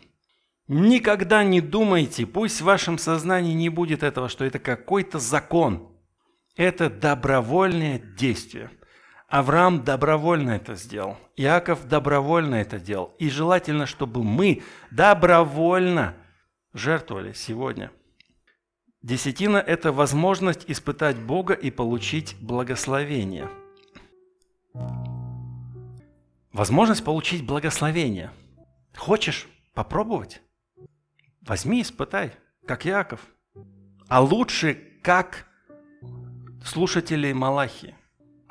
Никогда 0.67 1.43
не 1.43 1.61
думайте, 1.61 2.27
пусть 2.27 2.61
в 2.61 2.65
вашем 2.65 2.99
сознании 2.99 3.53
не 3.53 3.69
будет 3.69 4.03
этого, 4.03 4.29
что 4.29 4.45
это 4.45 4.59
какой-то 4.59 5.17
закон. 5.17 5.91
Это 6.55 6.91
добровольное 6.91 7.97
действие– 7.97 8.69
Авраам 9.31 9.85
добровольно 9.85 10.51
это 10.51 10.75
сделал. 10.75 11.17
Иаков 11.37 11.87
добровольно 11.87 12.55
это 12.55 12.81
делал. 12.81 13.15
И 13.17 13.29
желательно, 13.29 13.85
чтобы 13.85 14.25
мы 14.25 14.61
добровольно 14.91 16.15
жертвовали 16.73 17.31
сегодня. 17.31 17.91
Десятина– 19.01 19.55
это 19.65 19.93
возможность 19.93 20.65
испытать 20.67 21.17
Бога 21.17 21.53
и 21.53 21.71
получить 21.71 22.35
благословение. 22.41 23.49
Возможность 26.51 27.05
получить 27.05 27.45
благословение. 27.45 28.31
Хочешь 28.97 29.47
попробовать? 29.73 30.41
Возьми, 31.39 31.81
испытай, 31.81 32.33
как 32.67 32.85
Иаков. 32.85 33.21
А 34.09 34.19
лучше, 34.19 34.99
как 35.01 35.47
слушатели 36.65 37.31
Малахии 37.31 37.95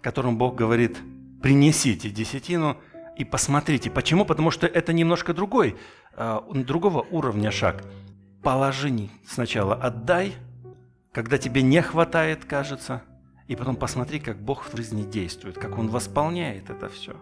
которым 0.00 0.38
Бог 0.38 0.54
говорит, 0.54 0.98
принесите 1.42 2.10
десятину 2.10 2.76
и 3.16 3.24
посмотрите. 3.24 3.90
Почему? 3.90 4.24
Потому 4.24 4.50
что 4.50 4.66
это 4.66 4.92
немножко 4.92 5.34
другой, 5.34 5.76
а, 6.14 6.44
другого 6.52 7.06
уровня 7.10 7.50
шаг. 7.50 7.84
Положи 8.42 9.10
сначала, 9.26 9.74
отдай, 9.74 10.34
когда 11.12 11.38
тебе 11.38 11.62
не 11.62 11.82
хватает, 11.82 12.44
кажется, 12.44 13.02
и 13.48 13.56
потом 13.56 13.76
посмотри, 13.76 14.20
как 14.20 14.40
Бог 14.40 14.64
в 14.72 14.76
жизни 14.76 15.02
действует, 15.02 15.58
как 15.58 15.78
Он 15.78 15.88
восполняет 15.88 16.70
это 16.70 16.88
все. 16.88 17.16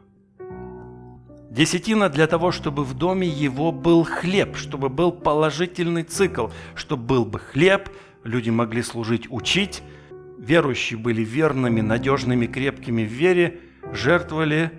Десятина 1.50 2.10
для 2.10 2.26
того, 2.26 2.52
чтобы 2.52 2.84
в 2.84 2.92
доме 2.94 3.26
его 3.26 3.72
был 3.72 4.04
хлеб, 4.04 4.54
чтобы 4.54 4.90
был 4.90 5.10
положительный 5.10 6.02
цикл, 6.04 6.48
чтобы 6.74 7.04
был 7.04 7.24
бы 7.24 7.38
хлеб, 7.38 7.88
люди 8.22 8.50
могли 8.50 8.82
служить, 8.82 9.26
учить, 9.30 9.82
верующие 10.48 10.98
были 10.98 11.22
верными, 11.22 11.82
надежными, 11.82 12.46
крепкими 12.46 13.02
в 13.02 13.12
вере, 13.12 13.60
жертвовали, 13.92 14.72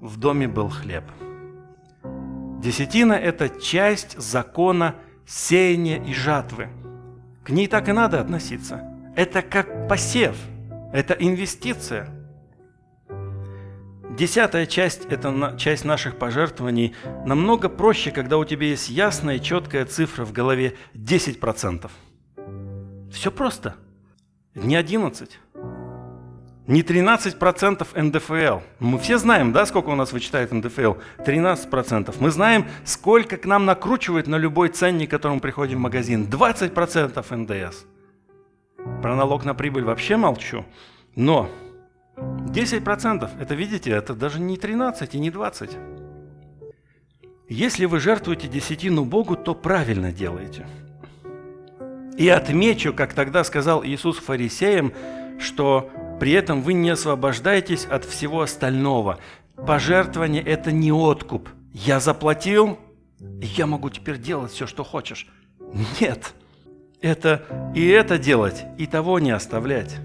в 0.00 0.18
доме 0.18 0.46
был 0.46 0.68
хлеб. 0.68 1.04
Десятина– 2.62 3.12
это 3.14 3.48
часть 3.48 4.20
закона 4.20 4.96
сеяния 5.26 6.04
и 6.04 6.12
жатвы. 6.12 6.68
К 7.42 7.50
ней 7.50 7.68
так 7.68 7.88
и 7.88 7.92
надо 7.92 8.20
относиться. 8.20 8.82
Это 9.16 9.40
как 9.40 9.88
посев, 9.88 10.36
это 10.92 11.14
инвестиция. 11.14 12.10
Десятая 14.10 14.66
часть– 14.66 15.06
это 15.10 15.54
часть 15.56 15.84
наших 15.84 16.18
пожертвований. 16.18 16.94
Намного 17.24 17.70
проще, 17.70 18.10
когда 18.10 18.36
у 18.36 18.44
тебя 18.44 18.66
есть 18.66 18.90
ясная, 18.90 19.38
четкая 19.38 19.86
цифра 19.86 20.26
в 20.26 20.32
голове– 20.32 20.74
10%. 20.94 21.90
Все 23.10 23.30
просто– 23.30 23.76
не 24.64 24.76
11. 24.76 25.38
Не 26.66 26.82
13% 26.82 28.02
НДФЛ. 28.02 28.60
Мы 28.78 28.98
все 28.98 29.16
знаем, 29.16 29.52
да, 29.52 29.64
сколько 29.64 29.88
у 29.88 29.94
нас 29.94 30.12
вычитает 30.12 30.52
НДФЛ? 30.52 30.96
13%. 31.18 32.14
Мы 32.20 32.30
знаем, 32.30 32.66
сколько 32.84 33.38
к 33.38 33.46
нам 33.46 33.64
накручивает 33.64 34.26
на 34.26 34.36
любой 34.36 34.68
ценник, 34.68 35.08
к 35.08 35.10
которому 35.12 35.40
приходим 35.40 35.78
в 35.78 35.80
магазин. 35.80 36.28
20% 36.30 37.36
НДС. 37.36 37.84
Про 39.00 39.16
налог 39.16 39.46
на 39.46 39.54
прибыль 39.54 39.84
вообще 39.84 40.18
молчу. 40.18 40.66
Но 41.16 41.48
10%, 42.16 43.30
это 43.40 43.54
видите, 43.54 43.90
это 43.90 44.14
даже 44.14 44.38
не 44.38 44.58
13 44.58 45.14
и 45.14 45.18
не 45.18 45.30
20. 45.30 45.70
Если 47.48 47.86
вы 47.86 47.98
жертвуете 47.98 48.46
десятину 48.46 49.06
Богу, 49.06 49.36
то 49.36 49.54
правильно 49.54 50.12
делаете– 50.12 50.66
и 52.18 52.28
отмечу, 52.28 52.92
как 52.92 53.14
тогда 53.14 53.44
сказал 53.44 53.84
Иисус 53.84 54.18
фарисеям, 54.18 54.92
что 55.38 55.88
при 56.18 56.32
этом 56.32 56.62
вы 56.62 56.72
не 56.72 56.90
освобождаетесь 56.90 57.86
от 57.86 58.04
всего 58.04 58.42
остального. 58.42 59.20
Пожертвование– 59.54 60.42
это 60.44 60.72
не 60.72 60.90
откуп. 60.90 61.48
Я 61.72 62.00
заплатил, 62.00 62.76
я 63.20 63.66
могу 63.66 63.88
теперь 63.90 64.18
делать 64.18 64.50
все, 64.50 64.66
что 64.66 64.82
хочешь. 64.82 65.28
Нет. 66.00 66.34
Это 67.00 67.44
и 67.76 67.86
это 67.86 68.18
делать, 68.18 68.64
и 68.78 68.86
того 68.86 69.20
не 69.20 69.30
оставлять. 69.30 69.96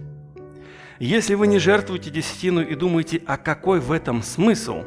Если 1.00 1.34
вы 1.34 1.48
не 1.48 1.58
жертвуете 1.58 2.12
десятину 2.12 2.62
и 2.62 2.76
думаете, 2.76 3.24
а 3.26 3.38
какой 3.38 3.80
в 3.80 3.92
этом 3.92 4.22
смысл? 4.22 4.84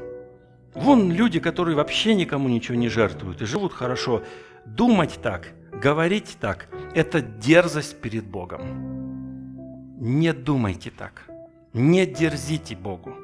Вон 0.75 1.11
люди, 1.11 1.41
которые 1.41 1.75
вообще 1.75 2.15
никому 2.15 2.49
ничего 2.49 2.77
не 2.77 2.89
жертвуют 2.89 3.43
и 3.43 3.47
живут 3.47 3.73
хорошо. 3.73 4.23
Думать 4.65 5.19
так– 5.21 5.49
Говорить 5.83 6.39
так– 6.41 6.69
это 6.95 7.21
дерзость 7.21 8.01
перед 8.01 8.25
Богом. 8.25 9.99
Не 10.01 10.33
думайте 10.33 10.91
так. 10.91 11.29
Не 11.75 12.07
дерзите 12.07 12.75
Богу. 12.75 13.15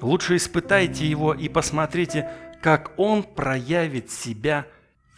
Лучше 0.00 0.36
испытайте 0.36 1.06
Его 1.06 1.34
и 1.34 1.50
посмотрите, 1.50 2.30
как 2.62 2.92
Он 2.96 3.22
проявит 3.22 4.10
себя 4.10 4.66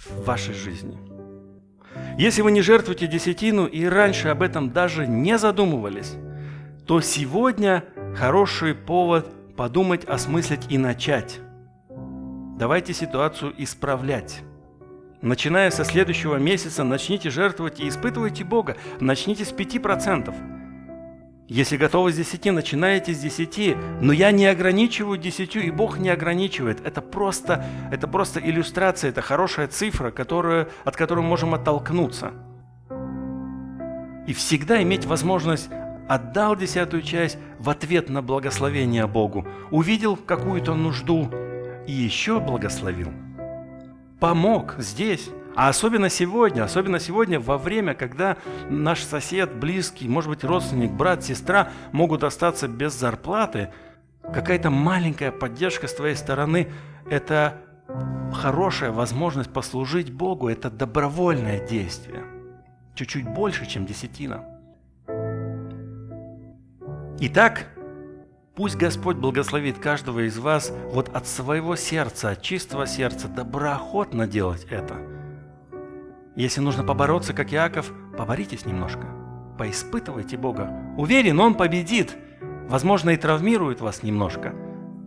в 0.05 0.25
вашей 0.25 0.55
жизни. 0.55 0.99
Если 2.19 2.43
вы 2.43 2.51
не 2.51 2.63
жертвуете 2.63 3.07
десятину 3.07 3.67
и 3.67 3.85
раньше 3.85 4.29
об 4.29 4.43
этом 4.43 4.73
даже 4.73 5.07
не 5.07 5.39
задумывались, 5.39 6.15
то 6.87 7.01
сегодня 7.01 7.85
хороший 8.17 8.75
повод 8.75 9.33
подумать, 9.57 10.05
осмыслить 10.05 10.67
и 10.71 10.79
начать. 10.79 11.39
Давайте 12.59 12.93
ситуацию 12.93 13.55
исправлять. 13.57 14.43
Начиная 15.23 15.70
со 15.70 15.85
следующего 15.85 16.35
месяца, 16.35 16.83
начните 16.83 17.31
жертвовать 17.31 17.79
и 17.79 17.89
испытывайте 17.89 18.43
Бога. 18.43 18.77
Начните 18.99 19.45
с 19.45 19.53
5%. 19.53 20.35
Если 21.47 21.77
готовы 21.77 22.12
с 22.12 22.16
10, 22.16 22.47
начинаете 22.47 23.14
с 23.14 23.20
10. 23.20 23.77
Но 24.01 24.12
я 24.12 24.33
не 24.33 24.47
ограничиваю 24.47 25.18
10, 25.18 25.57
и 25.57 25.70
Бог 25.70 25.99
не 25.99 26.09
ограничивает. 26.09 26.85
Это 26.85 27.01
просто, 27.01 27.64
это 27.93 28.09
просто 28.09 28.41
иллюстрация, 28.41 29.11
это 29.11 29.23
хорошая 29.23 29.68
цифра, 29.68 30.11
которую, 30.11 30.68
от 30.85 30.97
которой 30.97 31.20
можем 31.20 31.55
оттолкнуться. 31.55 32.33
И 34.27 34.33
всегда 34.33 34.83
иметь 34.83 35.05
возможность 35.05 35.70
отдал 36.09 36.57
десятую 36.57 37.03
часть 37.03 37.39
в 37.61 37.70
ответ 37.70 38.09
на 38.09 38.23
благословение 38.23 39.07
Богу, 39.07 39.47
увидел 39.70 40.16
какую-то 40.16 40.75
нужду 40.75 41.31
и 41.87 41.93
еще 41.93 42.41
благословил. 42.41 43.12
Помог 44.23 44.77
здесь, 44.79 45.31
а 45.57 45.68
особенно 45.68 46.09
сегодня, 46.09 46.62
особенно 46.62 47.01
сегодня 47.01 47.41
во 47.41 47.59
время, 47.59 47.93
когда 47.93 48.37
наш 48.70 49.03
сосед, 49.03 49.53
близкий, 49.57 50.07
может 50.07 50.31
быть 50.31 50.45
родственник, 50.45 50.93
брат, 50.93 51.25
сестра 51.25 51.73
могут 51.91 52.23
остаться 52.23 52.68
без 52.68 52.93
зарплаты, 52.93 53.70
какая-то 54.23 54.70
маленькая 54.70 55.33
поддержка 55.33 55.89
с 55.89 55.95
твоей 55.95 56.14
стороны– 56.14 56.70
это 57.11 57.62
хорошая 58.33 58.93
возможность 58.93 59.53
послужить 59.53 60.12
Богу, 60.12 60.49
это 60.49 60.70
добровольное 60.70 61.59
действие. 61.59 62.23
Чуть-чуть 62.95 63.29
больше, 63.29 63.66
чем 63.66 63.87
десятина. 63.87 64.45
Итак, 67.18 67.66
пусть 68.55 68.76
Господь 68.76 69.16
благословит 69.16 69.78
каждого 69.78 70.26
из 70.26 70.38
вас 70.38 70.72
вот 70.92 71.09
от 71.14 71.26
своего 71.26 71.76
сердца, 71.76 72.30
от 72.30 72.42
чистого 72.42 72.86
сердца, 72.86 73.28
доброохотно 73.28 74.26
делать 74.26 74.66
это. 74.70 74.96
Если 76.36 76.61
нужно 76.61 76.84
побороться, 76.84 77.34
как 77.34 77.53
Иаков, 77.53 77.92
поборитесь 78.16 78.64
немножко, 78.64 79.07
поиспытывайте 79.59 80.36
Бога. 80.36 80.70
Уверен, 80.96 81.38
Он 81.40 81.55
победит, 81.55 82.16
возможно, 82.68 83.11
и 83.11 83.16
травмирует 83.16 83.80
вас 83.80 84.03
немножко, 84.03 84.55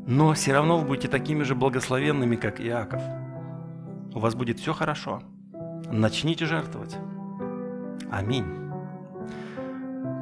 но 0.06 0.34
все 0.34 0.54
равно 0.54 0.78
вы 0.78 0.86
будете 0.86 1.08
такими 1.08 1.44
же 1.44 1.56
благословенными, 1.56 2.36
как 2.36 2.62
Иаков. 2.62 3.02
У 4.14 4.20
вас 4.20 4.36
будет 4.36 4.60
все 4.60 4.74
хорошо. 4.74 5.22
Начните 5.92 6.46
жертвовать. 6.46 6.96
Аминь. 8.12 8.46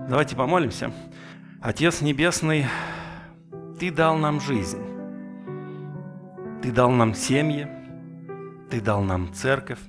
Давайте 0.10 0.36
помолимся. 0.36 0.92
Отец 1.62 2.02
Небесный, 2.02 2.66
Ты 3.84 3.92
дал 3.92 4.16
нам 4.16 4.40
жизнь. 4.40 4.82
Ты 6.62 6.72
дал 6.72 6.90
нам 6.90 7.14
семьи, 7.14 7.68
Ты 8.70 8.80
дал 8.80 9.02
нам 9.02 9.34
церковь. 9.34 9.80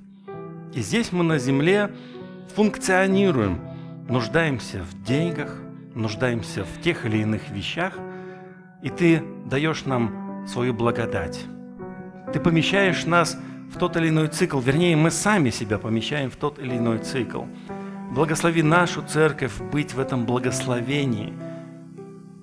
И 0.73 0.81
здесь 0.81 1.13
мы 1.13 1.23
на 1.23 1.39
земле 1.39 1.95
функционируем, 2.57 3.61
нуждаемся 4.09 4.83
в 4.83 5.01
деньгах, 5.05 5.57
нуждаемся 5.95 6.65
в 6.65 6.83
тех 6.83 7.07
или 7.07 7.19
иных 7.19 7.51
вещах, 7.51 7.97
и 8.83 8.91
Ты 8.91 9.23
даешь 9.47 9.85
нам 9.85 10.45
свою 10.49 10.75
благодать. 10.75 11.45
Ты 12.33 12.41
помещаешь 12.41 13.07
нас 13.07 13.39
в 13.73 13.79
тот 13.79 13.97
или 13.97 14.09
иной 14.09 14.27
цикл, 14.27 14.59
вернее, 14.59 14.97
мы 14.97 15.13
сами 15.13 15.51
себя 15.51 15.79
помещаем 15.79 16.33
в 16.33 16.37
тот 16.37 16.59
или 16.59 16.77
иной 16.77 16.99
цикл. 16.99 17.45
Благослови 18.11 18.65
нашу 18.65 19.03
церковь 19.03 19.57
быть 19.71 19.95
в 19.95 20.01
этом 20.01 20.27
благословении– 20.27 21.33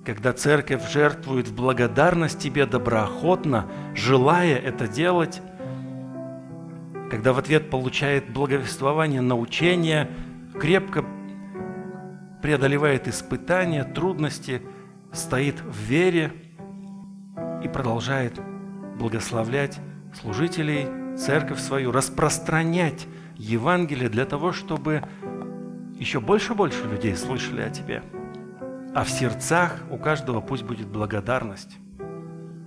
когда 0.04 0.32
церковь 0.32 0.90
жертвует 0.90 1.48
в 1.48 1.54
благодарность 1.54 2.38
Тебе 2.38 2.66
доброохотно, 2.66 3.66
желая 3.94 4.56
это 4.56 4.88
делать, 4.88 5.40
когда 7.10 7.32
в 7.32 7.38
ответ 7.38 7.70
получает 7.70 8.32
благовествование, 8.32 9.20
научение, 9.20 10.10
крепко 10.58 11.04
преодолевает 12.42 13.06
испытания, 13.06 13.84
трудности, 13.84 14.62
стоит 15.12 15.60
в 15.60 15.76
вере 15.76 16.32
и 17.62 17.68
продолжает 17.68 18.40
благословлять 18.98 19.78
служителей, 20.20 21.16
церковь 21.16 21.60
свою, 21.60 21.92
распространять 21.92 23.06
Евангелие 23.36 24.08
для 24.08 24.24
того, 24.24 24.52
чтобы 24.52 25.02
еще 25.94 26.20
больше 26.20 26.54
больше 26.54 26.84
людей 26.88 27.14
слышали 27.14 27.60
о 27.60 27.70
Тебе 27.70 28.02
а 28.94 29.04
в 29.04 29.10
сердцах 29.10 29.78
у 29.90 29.96
каждого 29.96 30.40
пусть 30.40 30.64
будет 30.64 30.86
благодарность. 30.86 31.78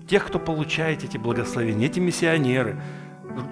Тех, 0.08 0.26
кто 0.26 0.40
получает 0.40 1.04
эти 1.04 1.18
благословения, 1.18 1.88
эти 1.88 2.00
миссионеры, 2.00 2.80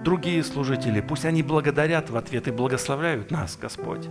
другие 0.03 0.43
служители, 0.43 1.01
пусть 1.01 1.26
они 1.26 1.43
благодарят 1.43 2.09
в 2.09 2.17
ответ 2.17 2.47
и 2.47 2.51
благословляют 2.51 3.32
нас, 3.32 3.57
Господь. 3.59 4.07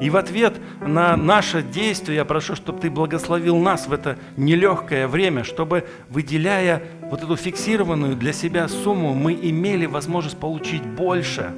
И 0.00 0.10
в 0.10 0.16
ответ 0.16 0.60
на 0.80 1.16
наше 1.16 1.62
действие 1.62 2.16
я 2.16 2.24
прошу, 2.24 2.54
чтобы 2.54 2.80
Ты 2.80 2.90
благословил 2.90 3.58
нас 3.58 3.86
в 3.86 3.92
это 3.92 4.16
нелегкое 4.36 5.08
время, 5.08 5.44
чтобы, 5.44 5.86
выделяя 6.08 6.82
вот 7.02 7.22
эту 7.22 7.36
фиксированную 7.36 8.16
для 8.16 8.32
себя 8.32 8.68
сумму, 8.68 9.14
мы 9.14 9.32
имели 9.34 9.86
возможность 9.86 10.38
получить 10.38 10.84
больше 10.84 11.52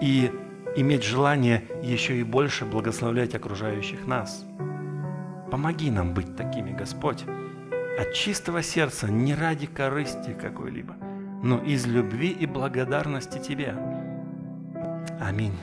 и 0.00 0.30
иметь 0.76 1.04
желание 1.04 1.64
еще 1.82 2.16
и 2.16 2.22
больше 2.22 2.64
благословлять 2.64 3.34
окружающих 3.34 4.06
нас. 4.06 4.44
Помоги 5.54 5.88
нам 5.88 6.14
быть 6.14 6.34
такими, 6.34 6.72
Господь, 6.72 7.24
от 7.96 8.12
чистого 8.12 8.60
сердца, 8.60 9.06
не 9.06 9.36
ради 9.36 9.68
корысти 9.68 10.32
какой-либо, 10.32 10.96
но 11.44 11.62
из 11.62 11.86
любви 11.86 12.30
и 12.30 12.44
благодарности 12.44 13.38
Тебе. 13.38 13.76
Аминь. 15.20 15.54